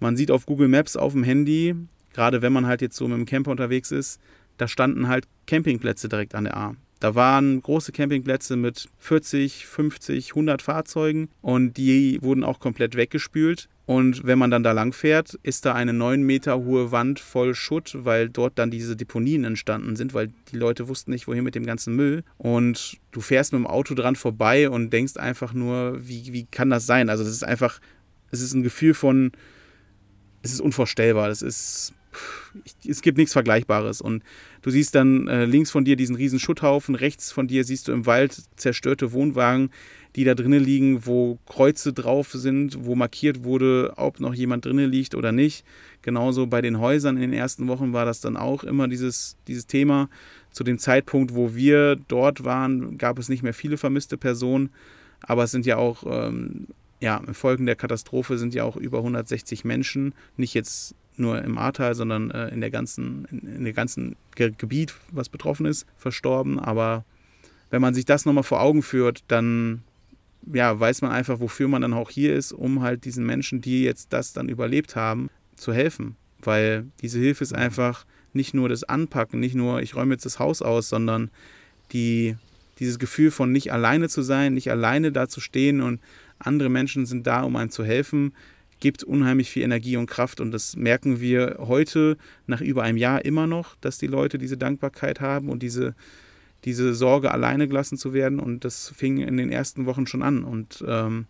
[0.00, 1.74] man sieht auf Google Maps auf dem Handy,
[2.12, 4.20] gerade wenn man halt jetzt so mit dem Camper unterwegs ist,
[4.56, 6.76] da standen halt Campingplätze direkt an der A.
[7.00, 13.68] Da waren große Campingplätze mit 40, 50, 100 Fahrzeugen und die wurden auch komplett weggespült.
[13.86, 17.54] Und wenn man dann da lang fährt, ist da eine 9 Meter hohe Wand voll
[17.54, 21.54] Schutt, weil dort dann diese Deponien entstanden sind, weil die Leute wussten nicht, wohin mit
[21.54, 22.22] dem ganzen Müll.
[22.36, 26.68] Und du fährst mit dem Auto dran vorbei und denkst einfach nur, wie, wie kann
[26.68, 27.08] das sein?
[27.08, 27.80] Also das ist einfach,
[28.30, 29.32] es ist ein Gefühl von,
[30.42, 31.28] es ist unvorstellbar.
[31.28, 31.94] Das ist
[32.86, 34.00] es gibt nichts Vergleichbares.
[34.00, 34.22] Und
[34.62, 37.92] du siehst dann äh, links von dir diesen riesen Schutthaufen, rechts von dir siehst du
[37.92, 39.70] im Wald zerstörte Wohnwagen,
[40.16, 44.90] die da drinnen liegen, wo Kreuze drauf sind, wo markiert wurde, ob noch jemand drinnen
[44.90, 45.64] liegt oder nicht.
[46.02, 49.66] Genauso bei den Häusern in den ersten Wochen war das dann auch immer dieses, dieses
[49.66, 50.08] Thema.
[50.50, 54.70] Zu dem Zeitpunkt, wo wir dort waren, gab es nicht mehr viele vermisste Personen,
[55.20, 56.68] aber es sind ja auch ähm,
[57.00, 61.58] ja, im Folgen der Katastrophe sind ja auch über 160 Menschen, nicht jetzt nur im
[61.58, 65.86] Ahrtal, sondern äh, in der ganzen, in, in der ganzen Ge Gebiet, was betroffen ist,
[65.96, 66.58] verstorben.
[66.58, 67.04] Aber
[67.70, 69.82] wenn man sich das nochmal vor Augen führt, dann
[70.52, 73.82] ja, weiß man einfach, wofür man dann auch hier ist, um halt diesen Menschen, die
[73.82, 76.16] jetzt das dann überlebt haben, zu helfen.
[76.40, 80.38] Weil diese Hilfe ist einfach nicht nur das Anpacken, nicht nur, ich räume jetzt das
[80.38, 81.30] Haus aus, sondern
[81.92, 82.36] die,
[82.78, 86.00] dieses Gefühl von nicht alleine zu sein, nicht alleine da zu stehen und
[86.38, 88.32] andere Menschen sind da, um einem zu helfen,
[88.80, 90.40] gibt unheimlich viel Energie und Kraft.
[90.40, 94.56] Und das merken wir heute nach über einem Jahr immer noch, dass die Leute diese
[94.56, 95.94] Dankbarkeit haben und diese,
[96.64, 98.38] diese Sorge, alleine gelassen zu werden.
[98.40, 100.44] Und das fing in den ersten Wochen schon an.
[100.44, 101.26] Und ähm,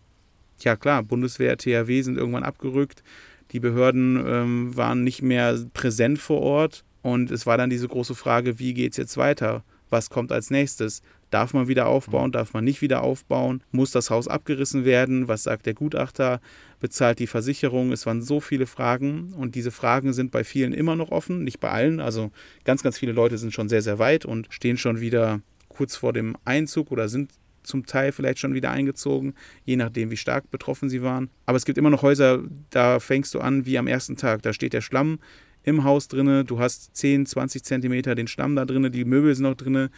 [0.59, 3.03] ja klar, Bundeswehr, THW sind irgendwann abgerückt.
[3.51, 6.83] Die Behörden ähm, waren nicht mehr präsent vor Ort.
[7.01, 9.63] Und es war dann diese große Frage, wie geht es jetzt weiter?
[9.89, 11.01] Was kommt als nächstes?
[11.29, 12.31] Darf man wieder aufbauen?
[12.31, 13.61] Darf man nicht wieder aufbauen?
[13.71, 15.27] Muss das Haus abgerissen werden?
[15.27, 16.41] Was sagt der Gutachter?
[16.79, 17.91] Bezahlt die Versicherung?
[17.91, 21.59] Es waren so viele Fragen und diese Fragen sind bei vielen immer noch offen, nicht
[21.59, 21.99] bei allen.
[21.99, 22.31] Also
[22.63, 26.13] ganz, ganz viele Leute sind schon sehr, sehr weit und stehen schon wieder kurz vor
[26.13, 27.31] dem Einzug oder sind
[27.63, 31.29] zum Teil vielleicht schon wieder eingezogen, je nachdem, wie stark betroffen sie waren.
[31.45, 34.41] Aber es gibt immer noch Häuser, da fängst du an wie am ersten Tag.
[34.41, 35.19] Da steht der Schlamm
[35.63, 39.43] im Haus drinne, du hast 10, 20 Zentimeter den Schlamm da drinne, die Möbel sind
[39.43, 39.89] noch drinne,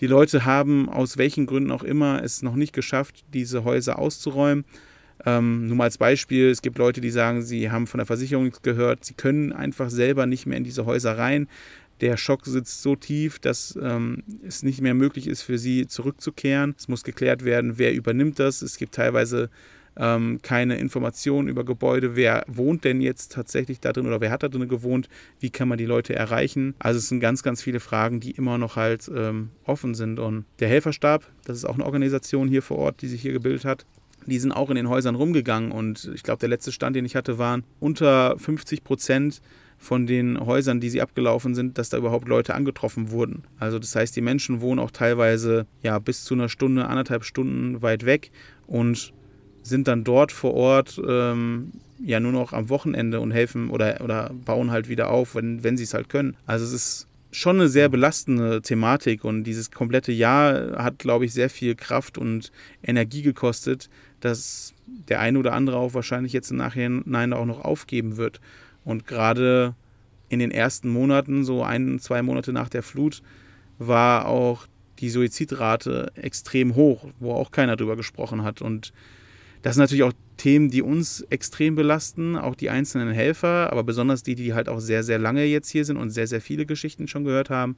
[0.00, 4.64] die Leute haben aus welchen Gründen auch immer es noch nicht geschafft, diese Häuser auszuräumen.
[5.24, 8.52] Ähm, nur mal als Beispiel, es gibt Leute, die sagen, sie haben von der Versicherung
[8.62, 11.48] gehört, sie können einfach selber nicht mehr in diese Häuser rein.
[12.02, 16.74] Der Schock sitzt so tief, dass ähm, es nicht mehr möglich ist, für sie zurückzukehren.
[16.76, 18.60] Es muss geklärt werden, wer übernimmt das.
[18.60, 19.48] Es gibt teilweise
[19.96, 24.42] ähm, keine Informationen über Gebäude, wer wohnt denn jetzt tatsächlich da drin oder wer hat
[24.42, 25.08] da drin gewohnt,
[25.40, 26.74] wie kann man die Leute erreichen.
[26.78, 30.18] Also es sind ganz, ganz viele Fragen, die immer noch halt ähm, offen sind.
[30.18, 33.64] Und der Helferstab, das ist auch eine Organisation hier vor Ort, die sich hier gebildet
[33.64, 33.86] hat,
[34.26, 37.14] die sind auch in den Häusern rumgegangen und ich glaube, der letzte Stand, den ich
[37.14, 39.40] hatte, waren unter 50 Prozent
[39.78, 43.44] von den Häusern, die sie abgelaufen sind, dass da überhaupt Leute angetroffen wurden.
[43.58, 47.82] Also das heißt, die Menschen wohnen auch teilweise ja bis zu einer Stunde, anderthalb Stunden
[47.82, 48.30] weit weg
[48.66, 49.12] und
[49.68, 54.30] sind dann dort vor Ort ähm, ja nur noch am Wochenende und helfen oder, oder
[54.44, 56.36] bauen halt wieder auf, wenn, wenn sie es halt können.
[56.46, 61.32] Also es ist schon eine sehr belastende Thematik und dieses komplette Jahr hat, glaube ich,
[61.32, 62.50] sehr viel Kraft und
[62.82, 64.72] Energie gekostet, dass
[65.08, 68.40] der eine oder andere auch wahrscheinlich jetzt im Nachhinein auch noch aufgeben wird.
[68.84, 69.74] Und gerade
[70.28, 73.22] in den ersten Monaten, so ein, zwei Monate nach der Flut,
[73.78, 74.66] war auch
[74.98, 78.62] die Suizidrate extrem hoch, wo auch keiner drüber gesprochen hat.
[78.62, 78.92] Und
[79.66, 84.22] das sind natürlich auch Themen, die uns extrem belasten, auch die einzelnen Helfer, aber besonders
[84.22, 87.08] die, die halt auch sehr, sehr lange jetzt hier sind und sehr, sehr viele Geschichten
[87.08, 87.76] schon gehört haben.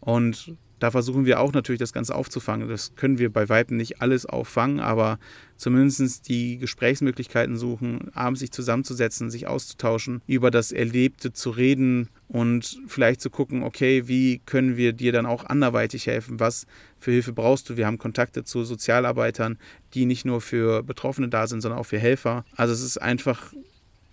[0.00, 2.68] Und da versuchen wir auch natürlich das Ganze aufzufangen.
[2.68, 5.18] Das können wir bei Weitem nicht alles auffangen, aber
[5.56, 12.80] zumindest die Gesprächsmöglichkeiten suchen, abends sich zusammenzusetzen, sich auszutauschen, über das Erlebte zu reden und
[12.86, 16.40] vielleicht zu gucken, okay, wie können wir dir dann auch anderweitig helfen?
[16.40, 16.66] Was
[16.98, 17.76] für Hilfe brauchst du?
[17.76, 19.58] Wir haben Kontakte zu Sozialarbeitern,
[19.92, 22.46] die nicht nur für Betroffene da sind, sondern auch für Helfer.
[22.56, 23.52] Also es ist einfach,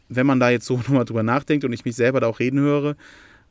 [0.09, 2.59] wenn man da jetzt so nochmal drüber nachdenkt und ich mich selber da auch reden
[2.59, 2.97] höre,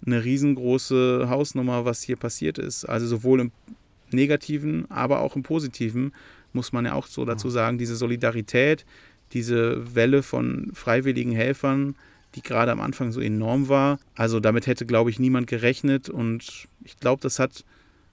[0.05, 2.85] eine riesengroße Hausnummer, was hier passiert ist.
[2.85, 3.53] Also sowohl im
[4.11, 6.13] Negativen, aber auch im Positiven,
[6.53, 8.85] muss man ja auch so dazu sagen, diese Solidarität,
[9.33, 11.97] diese Welle von freiwilligen Helfern,
[12.35, 13.99] die gerade am Anfang so enorm war.
[14.15, 17.65] Also damit hätte, glaube ich, niemand gerechnet und ich glaube, das hat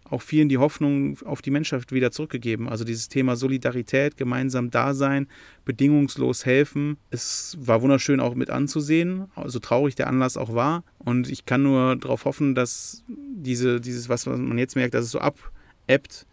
[0.10, 2.68] auch vielen die Hoffnung auf die Menschheit wieder zurückgegeben.
[2.70, 5.28] Also dieses Thema Solidarität, gemeinsam Dasein,
[5.66, 6.98] bedingungslos helfen.
[7.10, 10.84] Es war wunderschön auch mit anzusehen, so traurig der Anlass auch war.
[11.00, 15.12] Und ich kann nur darauf hoffen, dass diese, dieses, was man jetzt merkt, dass es
[15.12, 16.28] so abebbt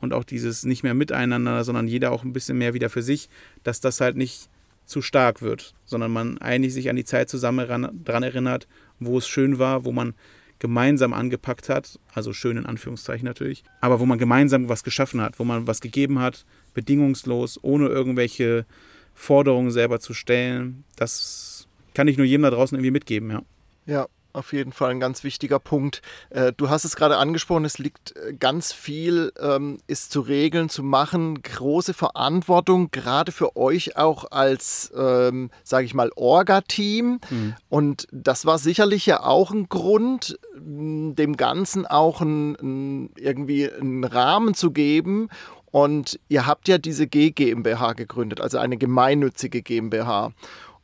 [0.00, 3.28] und auch dieses nicht mehr miteinander, sondern jeder auch ein bisschen mehr wieder für sich,
[3.62, 4.50] dass das halt nicht
[4.84, 8.68] zu stark wird, sondern man eigentlich sich an die Zeit zusammen dran erinnert,
[9.00, 10.14] wo es schön war, wo man
[10.58, 15.38] gemeinsam angepackt hat, also schön in Anführungszeichen natürlich, aber wo man gemeinsam was geschaffen hat,
[15.38, 18.66] wo man was gegeben hat, bedingungslos, ohne irgendwelche
[19.14, 20.84] Forderungen selber zu stellen.
[20.96, 23.42] Das kann ich nur jedem da draußen irgendwie mitgeben, ja.
[23.86, 26.02] Ja, auf jeden Fall ein ganz wichtiger Punkt.
[26.30, 30.68] Äh, du hast es gerade angesprochen, es liegt äh, ganz viel, ähm, ist zu regeln,
[30.68, 37.20] zu machen, große Verantwortung, gerade für euch auch als, ähm, sage ich mal, Orga-Team.
[37.30, 37.54] Mhm.
[37.68, 44.04] Und das war sicherlich ja auch ein Grund, dem Ganzen auch ein, ein, irgendwie einen
[44.04, 45.28] Rahmen zu geben.
[45.76, 50.32] Und ihr habt ja diese G GmbH gegründet, also eine gemeinnützige GmbH.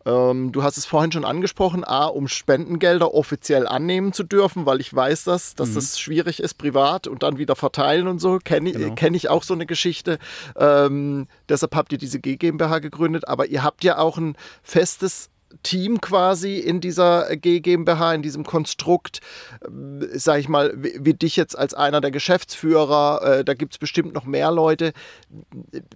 [0.05, 4.81] Ähm, du hast es vorhin schon angesprochen, A, um Spendengelder offiziell annehmen zu dürfen, weil
[4.81, 5.75] ich weiß das, dass mhm.
[5.75, 8.39] das schwierig ist, privat und dann wieder verteilen und so.
[8.39, 8.95] Kenne genau.
[8.95, 10.19] kenn ich auch so eine Geschichte.
[10.57, 15.32] Ähm, deshalb habt ihr diese G GmbH gegründet, aber ihr habt ja auch ein festes
[15.63, 19.21] Team quasi in dieser G GmbH, in diesem Konstrukt,
[19.63, 23.75] äh, sage ich mal, wie, wie, dich jetzt als einer der Geschäftsführer, äh, da gibt
[23.75, 24.93] es bestimmt noch mehr Leute.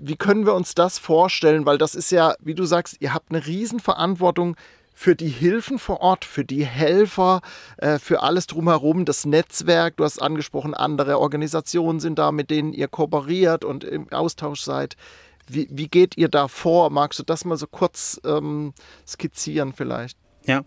[0.00, 1.66] Wie können wir uns das vorstellen?
[1.66, 4.56] Weil das ist ja, wie du sagst, ihr habt eine Riesenverantwortung
[4.98, 7.42] für die Hilfen vor Ort, für die Helfer,
[7.76, 9.98] äh, für alles drumherum, das Netzwerk.
[9.98, 14.96] Du hast angesprochen, andere Organisationen sind da, mit denen ihr kooperiert und im Austausch seid.
[15.48, 16.90] Wie, wie geht ihr da vor?
[16.90, 18.72] Magst du das mal so kurz ähm,
[19.06, 20.18] skizzieren vielleicht?
[20.46, 20.64] Ja,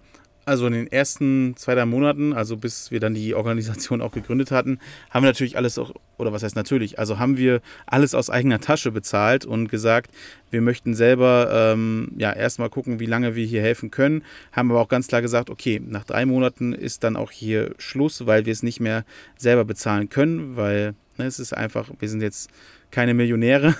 [0.49, 4.49] also in den ersten zwei, drei Monaten, also bis wir dann die Organisation auch gegründet
[4.49, 4.79] hatten,
[5.11, 8.59] haben wir natürlich alles auch, oder was heißt natürlich, also haben wir alles aus eigener
[8.59, 10.09] Tasche bezahlt und gesagt,
[10.49, 14.81] wir möchten selber ähm, ja erstmal gucken, wie lange wir hier helfen können, haben aber
[14.81, 18.53] auch ganz klar gesagt, okay, nach drei Monaten ist dann auch hier Schluss, weil wir
[18.53, 19.05] es nicht mehr
[19.37, 22.49] selber bezahlen können, weil ne, es ist einfach, wir sind jetzt
[22.89, 23.75] keine Millionäre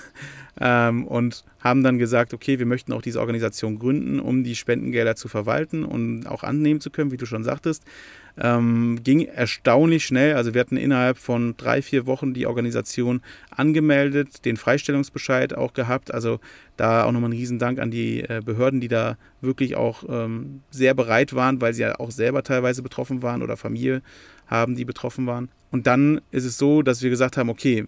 [0.60, 5.16] ähm, und haben dann gesagt, okay, wir möchten auch diese Organisation gründen, um die Spendengelder
[5.16, 7.84] zu verwalten und auch annehmen zu können, wie du schon sagtest.
[8.38, 10.36] Ähm, ging erstaunlich schnell.
[10.36, 16.14] Also wir hatten innerhalb von drei, vier Wochen die Organisation angemeldet, den Freistellungsbescheid auch gehabt.
[16.14, 16.40] Also
[16.78, 20.94] da auch nochmal ein Riesendank an die äh, Behörden, die da wirklich auch ähm, sehr
[20.94, 24.02] bereit waren, weil sie ja auch selber teilweise betroffen waren oder Familie
[24.48, 25.50] haben, die betroffen waren.
[25.72, 27.86] Und dann ist es so, dass wir gesagt haben, okay,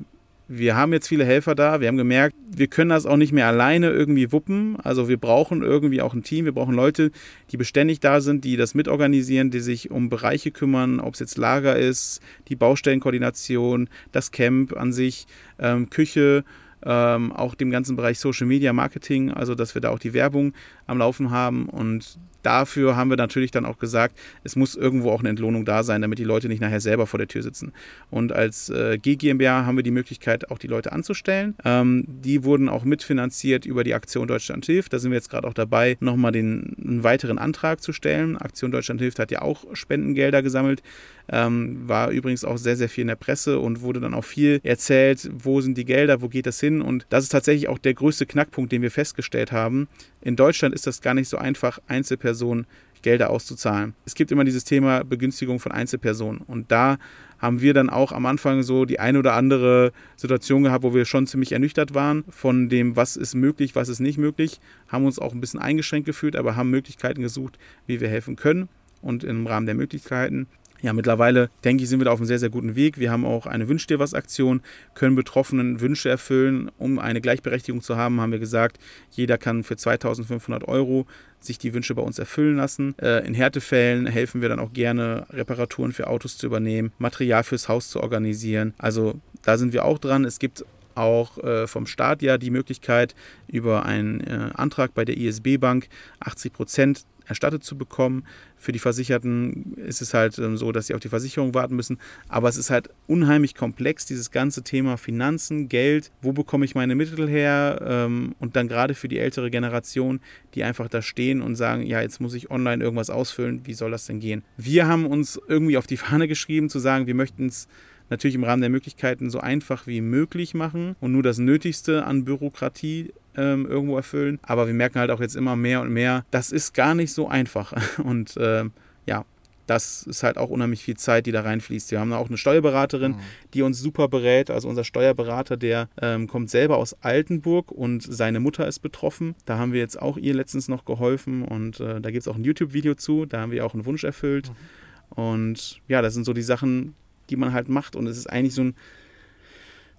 [0.53, 1.79] wir haben jetzt viele Helfer da.
[1.79, 4.77] Wir haben gemerkt, wir können das auch nicht mehr alleine irgendwie wuppen.
[4.81, 6.43] Also wir brauchen irgendwie auch ein Team.
[6.43, 7.11] Wir brauchen Leute,
[7.51, 11.37] die beständig da sind, die das mitorganisieren, die sich um Bereiche kümmern, ob es jetzt
[11.37, 15.25] Lager ist, die Baustellenkoordination, das Camp an sich,
[15.57, 16.43] ähm, Küche,
[16.83, 20.53] ähm, auch dem ganzen Bereich Social Media Marketing, also dass wir da auch die Werbung
[20.85, 25.19] am Laufen haben und dafür haben wir natürlich dann auch gesagt, es muss irgendwo auch
[25.19, 27.73] eine Entlohnung da sein, damit die Leute nicht nachher selber vor der Tür sitzen.
[28.09, 31.55] Und als äh, GmbH haben wir die Möglichkeit, auch die Leute anzustellen.
[31.65, 34.93] Ähm, die wurden auch mitfinanziert über die Aktion Deutschland hilft.
[34.93, 38.37] Da sind wir jetzt gerade auch dabei, nochmal den einen weiteren Antrag zu stellen.
[38.37, 40.81] Aktion Deutschland hilft hat ja auch Spendengelder gesammelt.
[41.29, 44.59] Ähm, war übrigens auch sehr, sehr viel in der Presse und wurde dann auch viel
[44.63, 46.81] erzählt, wo sind die Gelder, wo geht das hin.
[46.81, 49.87] Und das ist tatsächlich auch der größte Knackpunkt, den wir festgestellt haben.
[50.21, 52.67] In Deutschland ist das gar nicht so einfach, Einzelpersonen
[53.01, 53.95] Gelder auszuzahlen.
[54.05, 56.41] Es gibt immer dieses Thema Begünstigung von Einzelpersonen.
[56.41, 56.97] Und da
[57.39, 61.05] haben wir dann auch am Anfang so die eine oder andere Situation gehabt, wo wir
[61.05, 65.17] schon ziemlich ernüchtert waren von dem, was ist möglich, was ist nicht möglich, haben uns
[65.17, 67.57] auch ein bisschen eingeschränkt gefühlt, aber haben Möglichkeiten gesucht,
[67.87, 68.69] wie wir helfen können
[69.01, 70.47] und im Rahmen der Möglichkeiten
[70.81, 72.97] ja, mittlerweile denke ich, sind wir da auf einem sehr, sehr guten Weg.
[72.97, 74.61] Wir haben auch eine Wünsch dir was Aktion,
[74.95, 76.71] können Betroffenen Wünsche erfüllen.
[76.77, 78.79] Um eine Gleichberechtigung zu haben, haben wir gesagt,
[79.11, 81.05] jeder kann für 2500 Euro
[81.39, 82.95] sich die Wünsche bei uns erfüllen lassen.
[82.99, 87.67] Äh, in Härtefällen helfen wir dann auch gerne, Reparaturen für Autos zu übernehmen, Material fürs
[87.67, 88.73] Haus zu organisieren.
[88.77, 90.25] Also da sind wir auch dran.
[90.25, 90.65] Es gibt
[90.95, 93.15] auch äh, vom Staat ja die Möglichkeit,
[93.47, 95.87] über einen äh, Antrag bei der ISB Bank
[96.19, 98.25] 80 Prozent erstattet zu bekommen.
[98.57, 101.97] Für die Versicherten ist es halt ähm, so, dass sie auf die Versicherung warten müssen.
[102.27, 106.93] Aber es ist halt unheimlich komplex, dieses ganze Thema Finanzen, Geld, wo bekomme ich meine
[106.93, 107.79] Mittel her?
[107.83, 110.19] Ähm, und dann gerade für die ältere Generation,
[110.53, 113.91] die einfach da stehen und sagen, ja, jetzt muss ich online irgendwas ausfüllen, wie soll
[113.91, 114.43] das denn gehen?
[114.57, 117.67] Wir haben uns irgendwie auf die Fahne geschrieben, zu sagen, wir möchten es
[118.11, 122.25] natürlich im Rahmen der Möglichkeiten so einfach wie möglich machen und nur das Nötigste an
[122.25, 124.39] Bürokratie ähm, irgendwo erfüllen.
[124.43, 127.27] Aber wir merken halt auch jetzt immer mehr und mehr, das ist gar nicht so
[127.27, 127.73] einfach.
[128.03, 128.65] Und äh,
[129.05, 129.25] ja,
[129.67, 131.91] das ist halt auch unheimlich viel Zeit, die da reinfließt.
[131.91, 133.19] Wir haben auch eine Steuerberaterin, mhm.
[133.53, 134.49] die uns super berät.
[134.49, 139.35] Also unser Steuerberater, der ähm, kommt selber aus Altenburg und seine Mutter ist betroffen.
[139.45, 142.35] Da haben wir jetzt auch ihr letztens noch geholfen und äh, da gibt es auch
[142.35, 143.25] ein YouTube-Video zu.
[143.25, 144.49] Da haben wir auch einen Wunsch erfüllt.
[144.49, 145.23] Mhm.
[145.23, 146.95] Und ja, das sind so die Sachen,
[147.31, 147.95] die man halt macht.
[147.95, 148.75] Und es ist eigentlich so ein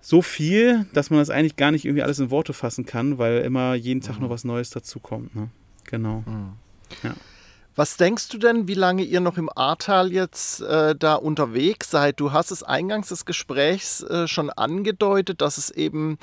[0.05, 3.39] so viel, dass man das eigentlich gar nicht irgendwie alles in Worte fassen kann, weil
[3.39, 4.23] immer jeden Tag mhm.
[4.23, 5.35] noch was Neues dazukommt.
[5.35, 5.49] Ne?
[5.85, 6.25] Genau.
[6.27, 6.53] Mhm.
[7.05, 7.15] Ja.
[7.75, 12.21] Was denkst du denn, wie lange ihr noch im Ahrtal jetzt äh, da unterwegs seid?
[12.21, 16.19] Du hast es eingangs des Gesprächs äh, schon angedeutet, dass es eben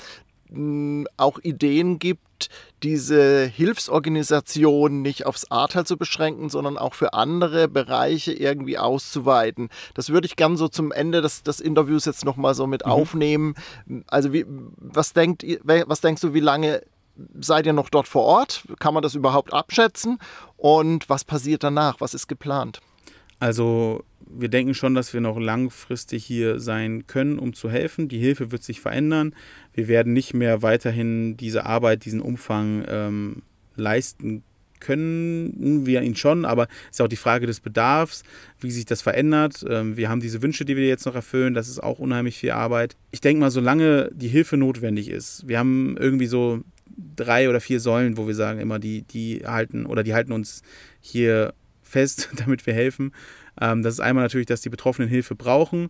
[1.17, 2.23] auch Ideen gibt,
[2.83, 9.69] diese Hilfsorganisation nicht aufs Ahrtal zu beschränken, sondern auch für andere Bereiche irgendwie auszuweiten.
[9.93, 12.91] Das würde ich gern so zum Ende des, des Interviews jetzt nochmal so mit mhm.
[12.91, 13.55] aufnehmen.
[14.07, 16.81] Also wie, was, denkt, was denkst du, wie lange
[17.39, 18.63] seid ihr noch dort vor Ort?
[18.79, 20.19] Kann man das überhaupt abschätzen?
[20.57, 21.99] Und was passiert danach?
[21.99, 22.81] Was ist geplant?
[23.39, 28.07] Also wir denken schon, dass wir noch langfristig hier sein können, um zu helfen.
[28.07, 29.33] Die Hilfe wird sich verändern.
[29.73, 33.41] Wir werden nicht mehr weiterhin diese Arbeit, diesen Umfang ähm,
[33.75, 34.43] leisten
[34.79, 38.23] können wir ihn schon, aber es ist auch die Frage des Bedarfs,
[38.59, 39.65] wie sich das verändert.
[39.67, 42.51] Ähm, wir haben diese Wünsche, die wir jetzt noch erfüllen, das ist auch unheimlich viel
[42.51, 42.95] Arbeit.
[43.11, 46.61] Ich denke mal, solange die Hilfe notwendig ist, wir haben irgendwie so
[47.15, 50.61] drei oder vier Säulen, wo wir sagen immer, die, die halten oder die halten uns
[51.01, 53.11] hier fest, damit wir helfen.
[53.59, 55.89] Ähm, das ist einmal natürlich, dass die Betroffenen Hilfe brauchen,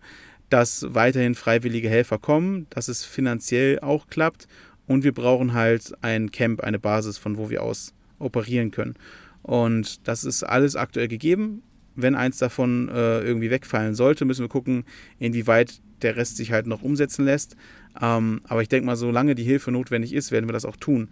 [0.50, 4.48] dass weiterhin freiwillige Helfer kommen, dass es finanziell auch klappt
[4.88, 8.96] und wir brauchen halt ein Camp, eine Basis, von wo wir aus operieren können.
[9.44, 11.62] Und das ist alles aktuell gegeben.
[11.96, 14.86] Wenn eins davon äh, irgendwie wegfallen sollte, müssen wir gucken,
[15.20, 17.56] inwieweit der Rest sich halt noch umsetzen lässt.
[18.02, 21.10] Ähm, aber ich denke mal, solange die Hilfe notwendig ist, werden wir das auch tun.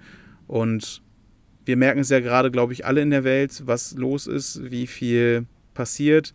[0.47, 1.01] Und
[1.65, 4.87] wir merken es ja gerade, glaube ich, alle in der Welt, was los ist, wie
[4.87, 5.45] viel
[5.77, 6.33] passiert.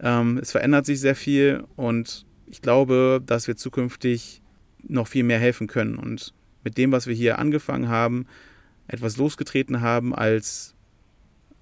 [0.00, 4.40] Ähm, es verändert sich sehr viel und ich glaube, dass wir zukünftig
[4.86, 5.96] noch viel mehr helfen können.
[5.96, 6.32] Und
[6.64, 8.26] mit dem, was wir hier angefangen haben,
[8.86, 10.74] etwas losgetreten haben als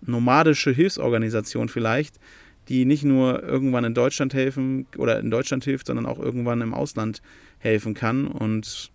[0.02, 2.20] nomadische Hilfsorganisation vielleicht,
[2.68, 6.74] die nicht nur irgendwann in Deutschland helfen oder in Deutschland hilft, sondern auch irgendwann im
[6.74, 7.22] Ausland
[7.58, 8.26] helfen kann.
[8.26, 8.92] Und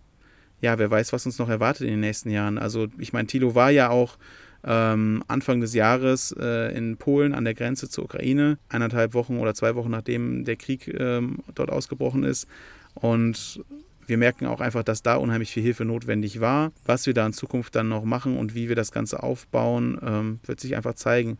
[0.60, 2.56] ja, wer weiß, was uns noch erwartet in den nächsten Jahren.
[2.56, 4.16] Also ich meine, Tilo war ja auch
[4.64, 9.54] ähm, Anfang des Jahres äh, in Polen an der Grenze zur Ukraine, eineinhalb Wochen oder
[9.54, 12.46] zwei Wochen nachdem der Krieg ähm, dort ausgebrochen ist.
[12.94, 13.62] Und
[14.06, 16.72] wir merken auch einfach, dass da unheimlich viel Hilfe notwendig war.
[16.84, 20.40] Was wir da in Zukunft dann noch machen und wie wir das Ganze aufbauen, ähm,
[20.44, 21.38] wird sich einfach zeigen.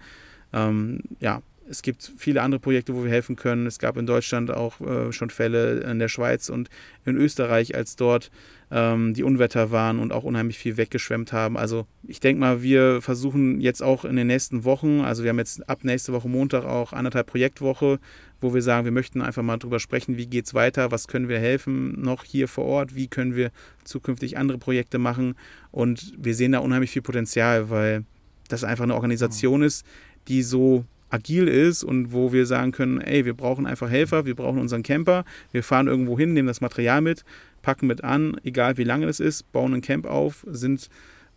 [0.53, 3.67] Ähm, ja, es gibt viele andere Projekte, wo wir helfen können.
[3.67, 6.69] Es gab in Deutschland auch äh, schon Fälle in der Schweiz und
[7.05, 8.31] in Österreich, als dort
[8.71, 11.57] ähm, die Unwetter waren und auch unheimlich viel weggeschwemmt haben.
[11.57, 15.39] Also ich denke mal, wir versuchen jetzt auch in den nächsten Wochen, also wir haben
[15.39, 18.01] jetzt ab nächste Woche Montag auch anderthalb Projektwoche,
[18.41, 21.29] wo wir sagen, wir möchten einfach mal drüber sprechen, wie geht es weiter, was können
[21.29, 23.51] wir helfen noch hier vor Ort, wie können wir
[23.85, 25.35] zukünftig andere Projekte machen.
[25.71, 28.05] Und wir sehen da unheimlich viel Potenzial, weil
[28.49, 29.67] das einfach eine Organisation mhm.
[29.67, 29.87] ist,
[30.29, 34.35] die so agil ist und wo wir sagen können, ey, wir brauchen einfach Helfer, wir
[34.35, 37.25] brauchen unseren Camper, wir fahren irgendwo hin, nehmen das Material mit,
[37.61, 40.89] packen mit an, egal wie lange es ist, bauen ein Camp auf, sind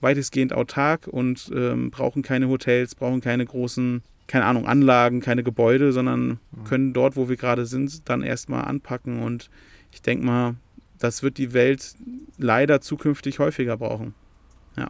[0.02, 5.92] weitestgehend autark und ähm, brauchen keine Hotels, brauchen keine großen, keine Ahnung, Anlagen, keine Gebäude,
[5.92, 9.50] sondern können dort, wo wir gerade sind, dann erstmal anpacken und
[9.92, 10.56] ich denke mal,
[11.00, 11.96] das wird die Welt
[12.38, 14.14] leider zukünftig häufiger brauchen.
[14.78, 14.88] Ja.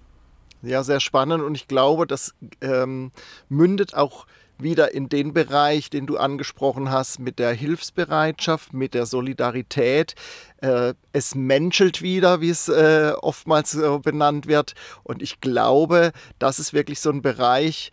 [0.61, 3.11] ja, sehr spannend und ich glaube, das ähm,
[3.49, 4.27] mündet auch
[4.57, 10.15] wieder in den Bereich, den du angesprochen hast, mit der Hilfsbereitschaft, mit der Solidarität.
[10.57, 14.73] Äh, es menschelt wieder, wie es äh, oftmals benannt wird.
[15.03, 17.91] Und ich glaube, das ist wirklich so ein Bereich,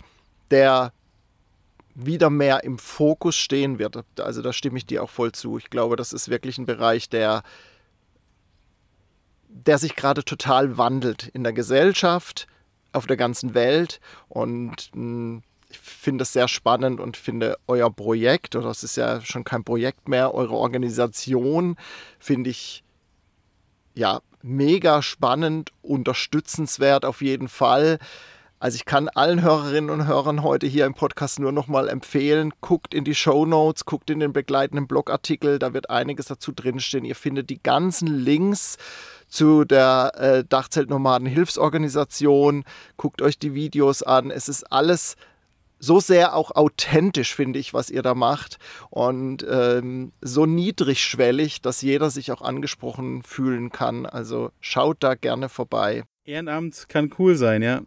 [0.50, 0.92] der
[1.94, 4.04] wieder mehr im Fokus stehen wird.
[4.18, 5.58] Also da stimme ich dir auch voll zu.
[5.58, 7.42] Ich glaube, das ist wirklich ein Bereich, der,
[9.48, 12.46] der sich gerade total wandelt in der Gesellschaft,
[12.92, 14.00] auf der ganzen Welt.
[14.28, 15.42] Und mh, hm,
[15.72, 19.64] ich finde es sehr spannend und finde euer Projekt, oder es ist ja schon kein
[19.64, 21.76] Projekt mehr, eure Organisation
[22.18, 22.84] finde ich
[23.94, 27.98] ja mega spannend, unterstützenswert auf jeden Fall.
[28.58, 32.52] Also ich kann allen Hörerinnen und Hörern heute hier im Podcast nur noch mal empfehlen,
[32.60, 37.04] guckt in die Show Notes, guckt in den begleitenden Blogartikel, da wird einiges dazu drinstehen.
[37.04, 38.76] Ihr findet die ganzen Links
[39.26, 42.64] zu der äh, Dachzeltnomaden Hilfsorganisation,
[42.98, 44.30] guckt euch die Videos an.
[44.30, 45.16] Es ist alles
[45.82, 48.58] so sehr auch authentisch, finde ich, was ihr da macht.
[48.88, 54.06] Und ähm, so niedrigschwellig, dass jeder sich auch angesprochen fühlen kann.
[54.06, 56.04] Also schaut da gerne vorbei.
[56.24, 57.82] Ehrenamt kann cool sein, ja.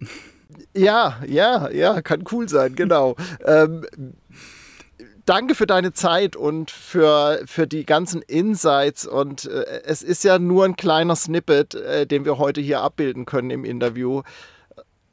[0.76, 3.16] Ja, ja, ja, kann cool sein, genau.
[3.46, 3.86] ähm,
[5.26, 9.08] danke für deine Zeit und für, für die ganzen Insights.
[9.08, 13.26] Und äh, es ist ja nur ein kleiner Snippet, äh, den wir heute hier abbilden
[13.26, 14.22] können im Interview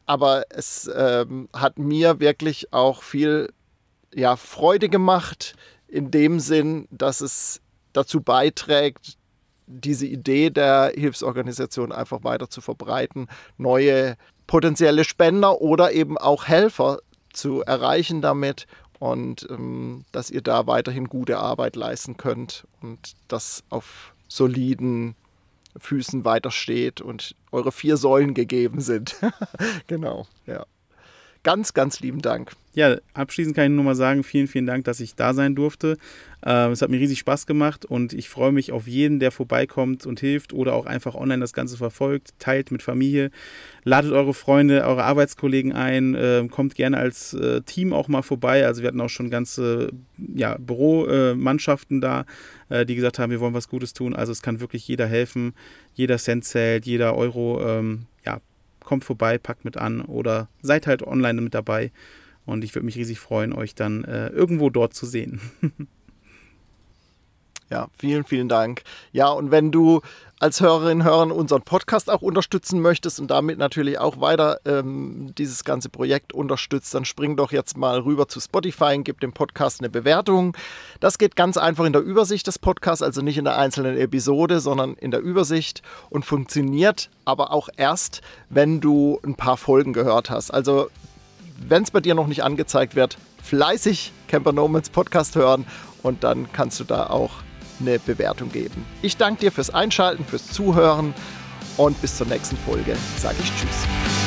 [0.07, 3.53] aber es ähm, hat mir wirklich auch viel
[4.15, 5.55] ja, Freude gemacht,
[5.89, 7.61] in dem Sinn, dass es
[7.93, 9.17] dazu beiträgt,
[9.67, 13.29] diese Idee der Hilfsorganisation einfach weiter zu verbreiten,
[13.59, 16.99] neue potenzielle Spender oder eben auch Helfer
[17.33, 18.67] zu erreichen damit
[18.99, 25.17] und ähm, dass ihr da weiterhin gute Arbeit leisten könnt und das auf soliden
[25.77, 29.17] Füßen weiter steht und eure vier Säulen gegeben sind.
[29.87, 30.67] genau, ja.
[31.43, 32.53] Ganz, ganz lieben Dank.
[32.75, 35.99] Ja, abschließend kann ich nur mal sagen, vielen, vielen Dank, dass ich da sein durfte.
[36.45, 40.07] Ähm, es hat mir riesig Spaß gemacht und ich freue mich auf jeden, der vorbeikommt
[40.07, 43.31] und hilft oder auch einfach online das Ganze verfolgt, teilt mit Familie,
[43.85, 48.67] ladet eure Freunde, eure Arbeitskollegen ein, äh, kommt gerne als äh, Team auch mal vorbei.
[48.67, 49.93] Also wir hatten auch schon ganze
[50.35, 52.25] ja, Büromannschaften da,
[52.71, 54.17] äh, die gesagt haben, wir wollen was Gutes tun.
[54.17, 55.53] Also es kann wirklich jeder helfen,
[55.93, 57.61] jeder Cent zählt, jeder Euro.
[57.69, 58.41] Ähm, ja,
[58.81, 61.93] kommt vorbei, packt mit an oder seid halt online mit dabei.
[62.45, 65.41] Und ich würde mich riesig freuen, euch dann äh, irgendwo dort zu sehen.
[67.71, 68.83] ja, vielen, vielen Dank.
[69.13, 70.01] Ja, und wenn du
[70.43, 75.63] als Hörerin, Hörer unseren Podcast auch unterstützen möchtest und damit natürlich auch weiter ähm, dieses
[75.63, 79.81] ganze Projekt unterstützt, dann spring doch jetzt mal rüber zu Spotify und gib dem Podcast
[79.81, 80.57] eine Bewertung.
[80.99, 84.59] Das geht ganz einfach in der Übersicht des Podcasts, also nicht in der einzelnen Episode,
[84.59, 88.21] sondern in der Übersicht und funktioniert aber auch erst,
[88.51, 90.51] wenn du ein paar Folgen gehört hast.
[90.51, 90.91] Also
[91.69, 95.67] wenn es bei dir noch nicht angezeigt wird, fleißig Camper Nomads Podcast hören
[96.03, 97.33] und dann kannst du da auch
[97.81, 98.85] eine Bewertung geben.
[99.03, 101.15] Ich danke dir fürs Einschalten, fürs Zuhören
[101.77, 104.22] und bis zur nächsten Folge sage ich Tschüss.